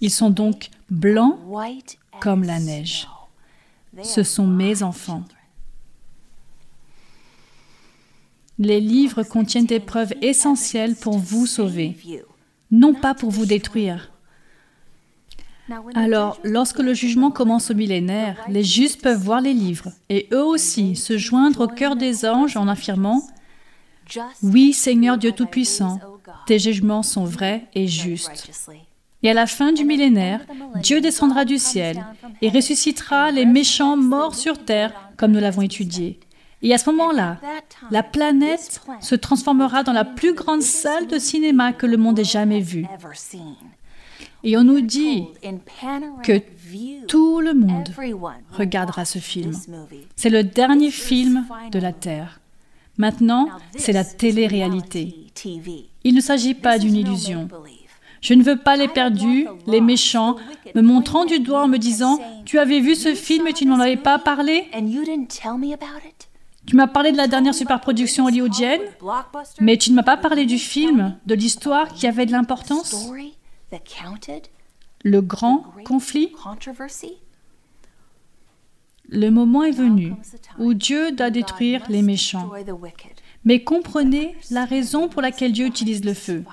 [0.00, 1.38] Ils sont donc blancs
[2.20, 3.08] comme la neige.
[4.02, 5.24] Ce sont mes enfants.
[8.58, 11.96] Les livres contiennent des preuves essentielles pour vous sauver,
[12.70, 14.10] non pas pour vous détruire.
[15.94, 20.42] Alors, lorsque le jugement commence au millénaire, les justes peuvent voir les livres et eux
[20.42, 23.22] aussi se joindre au cœur des anges en affirmant
[24.42, 26.00] Oui, Seigneur Dieu Tout-Puissant,
[26.46, 28.50] tes jugements sont vrais et justes.
[29.22, 30.40] Et à la fin du millénaire,
[30.76, 32.04] Dieu descendra du ciel
[32.40, 36.20] et ressuscitera les méchants morts sur terre, comme nous l'avons étudié.
[36.62, 37.38] Et à ce moment-là,
[37.90, 42.24] la planète se transformera dans la plus grande salle de cinéma que le monde ait
[42.24, 42.86] jamais vue.
[44.44, 45.24] Et on nous dit
[46.22, 46.40] que
[47.06, 47.88] tout le monde
[48.52, 49.52] regardera ce film.
[50.16, 52.40] C'est le dernier film de la Terre.
[52.96, 55.14] Maintenant, c'est la télé-réalité.
[56.04, 57.48] Il ne s'agit pas d'une illusion.
[58.20, 60.36] Je ne veux pas les perdus, les méchants,
[60.74, 63.70] me montrant du doigt en me disant Tu avais vu ce film et tu ne
[63.70, 64.68] m'en avais pas parlé?
[66.66, 68.82] Tu m'as parlé de la dernière superproduction hollywoodienne,
[69.60, 73.10] mais tu ne m'as pas parlé du film, de l'histoire qui avait de l'importance?
[75.04, 76.32] Le grand conflit?
[79.10, 80.12] Le moment est venu
[80.58, 82.50] où Dieu doit détruire les méchants.
[83.48, 86.44] Mais comprenez la raison pour laquelle Dieu utilise le feu.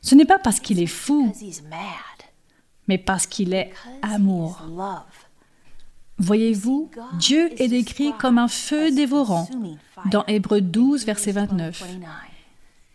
[0.00, 1.30] Ce n'est pas parce qu'il est fou,
[2.88, 4.62] mais parce qu'il est amour.
[6.16, 9.46] Voyez-vous, Dieu est décrit comme un feu dévorant
[10.10, 11.84] dans Hébreu 12, verset 29.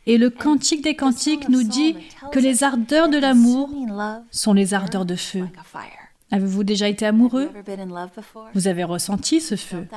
[0.07, 1.95] Et le Cantique des Cantiques nous dit
[2.31, 3.69] que les ardeurs de l'amour
[4.31, 5.47] sont les ardeurs de feu.
[6.31, 7.49] Avez-vous déjà été amoureux?
[8.53, 9.87] Vous avez ressenti ce feu?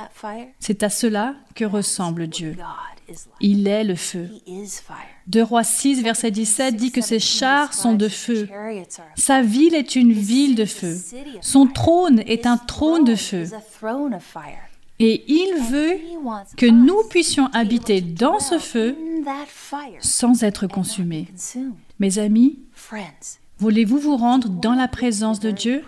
[0.59, 2.55] C'est à cela que ressemble Dieu.
[3.39, 4.29] Il est le feu.
[5.27, 8.49] De Rois 6, verset 17 dit que ses chars sont de feu.
[9.15, 10.97] Sa ville est une ville de feu.
[11.41, 13.45] Son trône est un trône de feu.
[14.99, 15.99] Et il veut
[16.57, 18.97] que nous puissions habiter dans ce feu
[19.99, 21.27] sans être consumés.
[21.99, 22.59] Mes amis,
[23.57, 25.83] Voulez-vous vous rendre dans la présence de Dieu?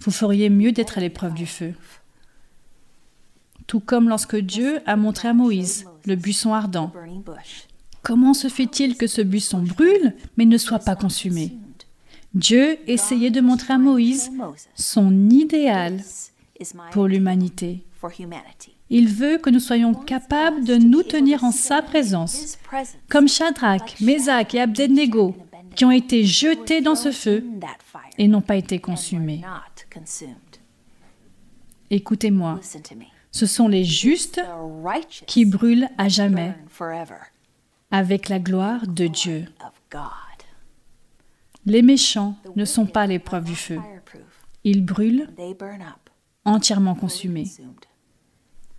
[0.00, 1.74] Vous feriez mieux d'être à l'épreuve du feu.
[3.66, 6.92] Tout comme lorsque Dieu a montré à Moïse le buisson ardent.
[8.02, 11.52] Comment se fait-il que ce buisson brûle mais ne soit pas consumé?
[12.34, 14.30] Dieu essayait de montrer à Moïse
[14.74, 16.00] son idéal
[16.92, 17.84] pour l'humanité.
[18.88, 22.56] Il veut que nous soyons capables de nous tenir en sa présence,
[23.08, 25.34] comme Shadrach, Meshach et Abednego,
[25.76, 27.44] qui ont été jetés dans ce feu
[28.18, 29.42] et n'ont pas été consumés.
[31.90, 32.60] Écoutez-moi,
[33.30, 34.40] ce sont les justes
[35.26, 36.54] qui brûlent à jamais
[37.90, 39.44] avec la gloire de Dieu.
[41.64, 43.78] Les méchants ne sont pas l'épreuve du feu.
[44.64, 45.28] Ils brûlent
[46.44, 47.46] entièrement consumés.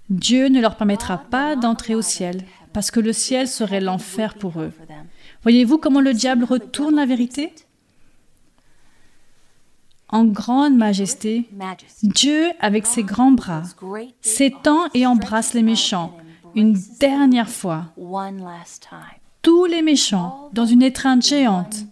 [0.09, 2.43] Dieu ne leur permettra pas d'entrer au ciel
[2.73, 4.71] parce que le ciel serait l'enfer pour eux.
[5.43, 7.53] Voyez-vous comment le diable retourne la vérité?
[10.09, 11.49] En grande majesté,
[12.03, 13.63] Dieu, avec ses grands bras,
[14.21, 16.17] s'étend et embrasse les méchants
[16.55, 17.85] une dernière fois.
[19.41, 21.85] Tous les méchants dans une étreinte géante.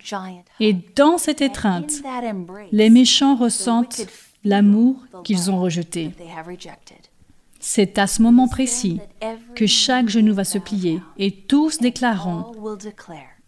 [0.60, 2.02] Et dans cette étreinte,
[2.72, 4.08] les méchants ressentent
[4.44, 6.12] l'amour qu'ils ont rejeté.
[7.60, 9.00] C'est à ce moment précis
[9.56, 12.52] que chaque genou va se plier et tous déclareront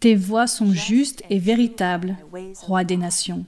[0.00, 2.16] tes voix sont justes et véritables,
[2.60, 3.44] roi des nations.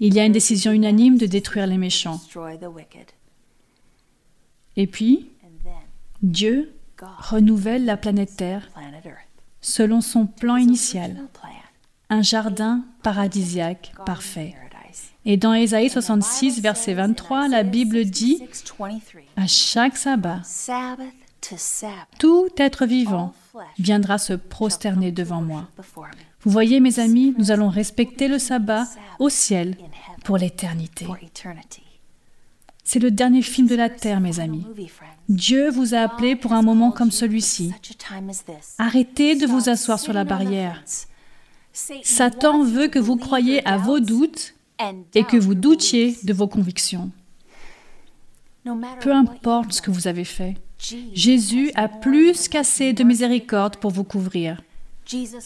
[0.00, 2.20] Il y a une décision unanime de détruire les méchants.
[4.76, 5.30] Et puis,
[6.22, 6.74] Dieu
[7.18, 8.68] renouvelle la planète Terre
[9.60, 11.16] selon son plan initial,
[12.08, 14.54] un jardin paradisiaque parfait.
[15.24, 18.42] Et dans Ésaïe 66, verset 23, la Bible dit,
[19.36, 20.42] à chaque sabbat,
[22.18, 23.34] tout être vivant
[23.78, 25.68] viendra se prosterner devant moi.
[26.40, 28.86] Vous voyez, mes amis, nous allons respecter le sabbat
[29.18, 29.76] au ciel
[30.24, 31.06] pour l'éternité.
[32.84, 34.64] C'est le dernier film de la terre, mes amis.
[35.28, 37.72] Dieu vous a appelé pour un moment comme celui-ci.
[38.78, 40.84] Arrêtez de vous asseoir sur la barrière.
[41.72, 44.54] Satan veut que vous croyiez à vos doutes
[45.14, 47.10] et que vous doutiez de vos convictions.
[49.00, 54.04] Peu importe ce que vous avez fait, Jésus a plus qu'assez de miséricorde pour vous
[54.04, 54.60] couvrir.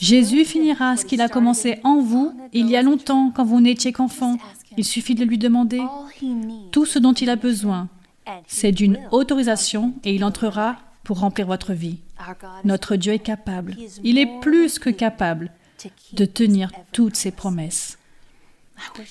[0.00, 3.92] Jésus finira ce qu'il a commencé en vous il y a longtemps quand vous n'étiez
[3.92, 4.38] qu'enfant.
[4.76, 5.80] Il suffit de lui demander
[6.72, 7.88] tout ce dont il a besoin.
[8.46, 11.98] C'est d'une autorisation et il entrera pour remplir votre vie.
[12.64, 15.50] Notre Dieu est capable, il est plus que capable
[16.12, 17.98] de tenir toutes ses promesses.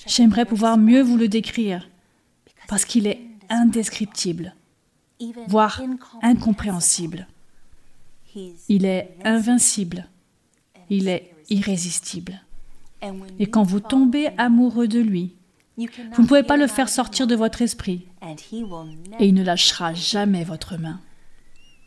[0.06, 1.88] J'aimerais pouvoir mieux vous le décrire
[2.68, 4.54] parce qu'il est indescriptible
[5.48, 5.82] voire
[6.22, 7.26] incompréhensible.
[8.68, 10.08] Il est invincible.
[10.88, 12.40] Il est irrésistible.
[13.38, 15.34] Et quand vous tombez amoureux de lui,
[15.76, 18.06] vous ne pouvez pas le faire sortir de votre esprit.
[19.18, 21.00] Et il ne lâchera jamais votre main.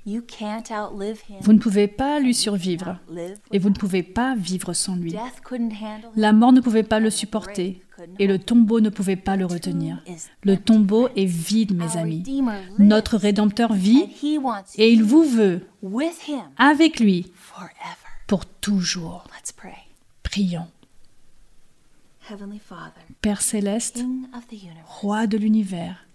[0.06, 3.00] Vous ne pouvez pas lui survivre
[3.52, 5.16] et vous ne pouvez pas vivre sans lui.
[6.16, 7.82] La mort ne pouvait pas le supporter
[8.20, 10.04] et le tombeau ne pouvait pas le retenir.
[10.44, 12.24] Le tombeau est vide, mes amis.
[12.80, 14.08] Notre Rédempteur vit
[14.78, 15.68] et il vous veut
[16.58, 17.32] avec lui
[18.28, 19.26] pour toujours.
[20.24, 20.68] Prions.
[23.22, 24.04] Père céleste,
[24.86, 26.06] roi de l'univers,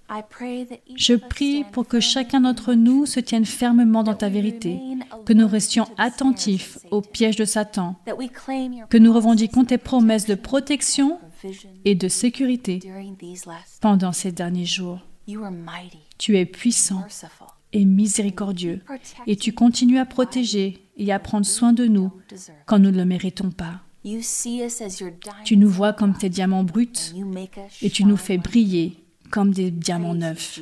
[0.97, 4.81] je prie pour que chacun d'entre nous se tienne fermement dans ta vérité,
[5.27, 7.97] que nous restions attentifs aux pièges de Satan,
[8.89, 11.19] que nous revendiquons tes promesses de protection
[11.85, 12.81] et de sécurité
[13.81, 15.01] pendant ces derniers jours.
[16.19, 17.05] Tu es puissant
[17.73, 18.81] et miséricordieux,
[19.27, 22.13] et tu continues à protéger et à prendre soin de nous
[22.67, 23.83] quand nous ne le méritons pas.
[25.45, 27.13] Tu nous vois comme tes diamants bruts
[27.83, 28.97] et tu nous fais briller
[29.31, 30.61] comme des diamants neufs.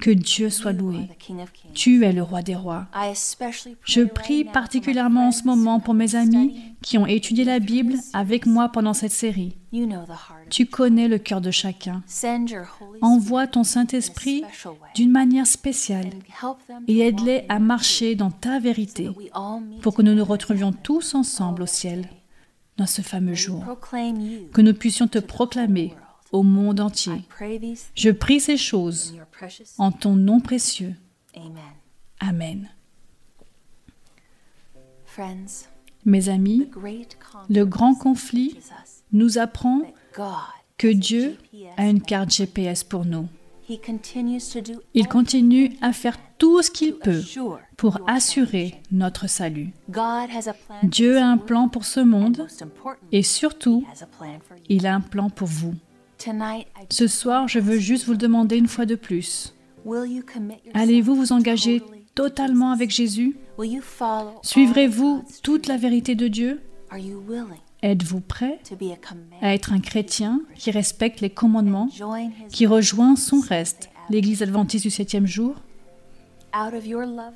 [0.00, 1.08] Que Dieu soit loué.
[1.74, 2.86] Tu es le roi des rois.
[3.84, 8.46] Je prie particulièrement en ce moment pour mes amis qui ont étudié la Bible avec
[8.46, 9.56] moi pendant cette série.
[10.50, 12.02] Tu connais le cœur de chacun.
[13.00, 14.44] Envoie ton Saint-Esprit
[14.94, 16.10] d'une manière spéciale
[16.88, 19.08] et aide-les à marcher dans ta vérité
[19.80, 22.08] pour que nous nous retrouvions tous ensemble au ciel
[22.76, 23.64] dans ce fameux jour,
[24.52, 25.94] que nous puissions te proclamer
[26.32, 27.24] au monde entier.
[27.94, 29.14] Je prie ces choses
[29.78, 30.94] en ton nom précieux.
[32.20, 32.68] Amen.
[36.04, 36.68] Mes amis,
[37.48, 38.58] le grand conflit
[39.12, 39.82] nous apprend
[40.78, 41.36] que Dieu
[41.76, 43.28] a une carte GPS pour nous.
[44.94, 47.22] Il continue à faire tout ce qu'il peut
[47.76, 49.70] pour assurer notre salut.
[50.82, 52.46] Dieu a un plan pour ce monde
[53.12, 53.84] et surtout,
[54.68, 55.74] il a un plan pour vous.
[56.90, 59.54] Ce soir, je veux juste vous le demander une fois de plus.
[60.74, 61.82] Allez-vous vous engager
[62.14, 63.36] totalement avec Jésus?
[64.42, 66.60] Suivrez-vous toute la vérité de Dieu?
[67.82, 68.60] Êtes-vous prêt
[69.40, 71.88] à être un chrétien qui respecte les commandements,
[72.50, 75.56] qui rejoint son reste, l'Église adventiste du septième jour?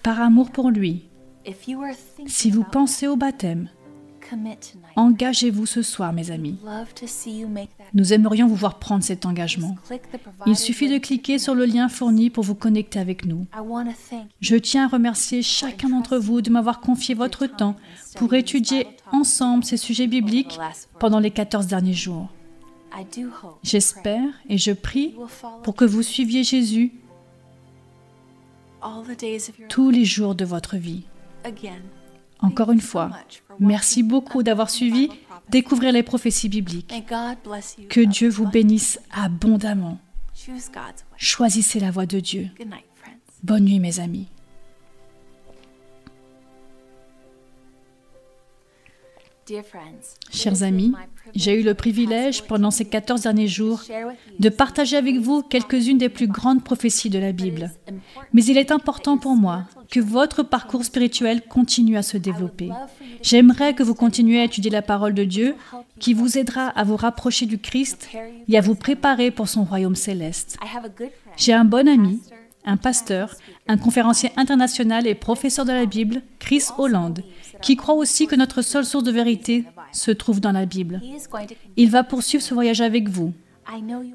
[0.03, 1.09] Par amour pour lui,
[2.27, 3.71] si vous pensez au baptême,
[4.97, 6.59] Engagez-vous ce soir, mes amis.
[7.95, 9.77] Nous aimerions vous voir prendre cet engagement.
[10.47, 13.47] Il suffit de cliquer sur le lien fourni pour vous connecter avec nous.
[14.41, 17.77] Je tiens à remercier chacun d'entre vous de m'avoir confié votre temps
[18.17, 20.59] pour étudier ensemble ces sujets bibliques
[20.99, 22.29] pendant les 14 derniers jours.
[23.63, 25.15] J'espère et je prie
[25.63, 26.93] pour que vous suiviez Jésus
[29.69, 31.03] tous les jours de votre vie.
[32.41, 33.11] Encore une fois,
[33.59, 35.09] merci beaucoup d'avoir suivi
[35.49, 36.93] Découvrir les prophéties bibliques.
[37.89, 39.99] Que Dieu vous bénisse abondamment.
[41.17, 42.49] Choisissez la voie de Dieu.
[43.43, 44.27] Bonne nuit mes amis.
[50.33, 50.93] Chers amis,
[51.35, 53.83] j'ai eu le privilège pendant ces 14 derniers jours
[54.39, 57.71] de partager avec vous quelques-unes des plus grandes prophéties de la Bible.
[58.33, 62.71] Mais il est important pour moi que votre parcours spirituel continue à se développer.
[63.23, 65.55] J'aimerais que vous continuiez à étudier la parole de Dieu
[66.01, 68.09] qui vous aidera à vous rapprocher du Christ
[68.49, 70.59] et à vous préparer pour son royaume céleste.
[71.37, 72.21] J'ai un bon ami,
[72.65, 73.35] un pasteur,
[73.69, 77.23] un conférencier international et professeur de la Bible, Chris Holland,
[77.63, 81.01] qui croit aussi que notre seule source de vérité se trouve dans la Bible.
[81.77, 83.33] Il va poursuivre ce voyage avec vous.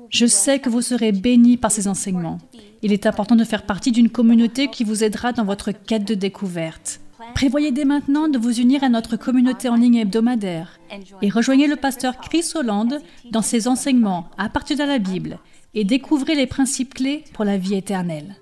[0.09, 2.37] Je sais que vous serez bénis par ces enseignements.
[2.81, 6.15] Il est important de faire partie d'une communauté qui vous aidera dans votre quête de
[6.15, 7.01] découverte.
[7.35, 10.79] Prévoyez dès maintenant de vous unir à notre communauté en ligne hebdomadaire
[11.21, 12.99] et rejoignez le pasteur Chris Holland
[13.31, 15.37] dans ses enseignements à partir de la Bible
[15.73, 18.35] et découvrez les principes clés pour la vie éternelle.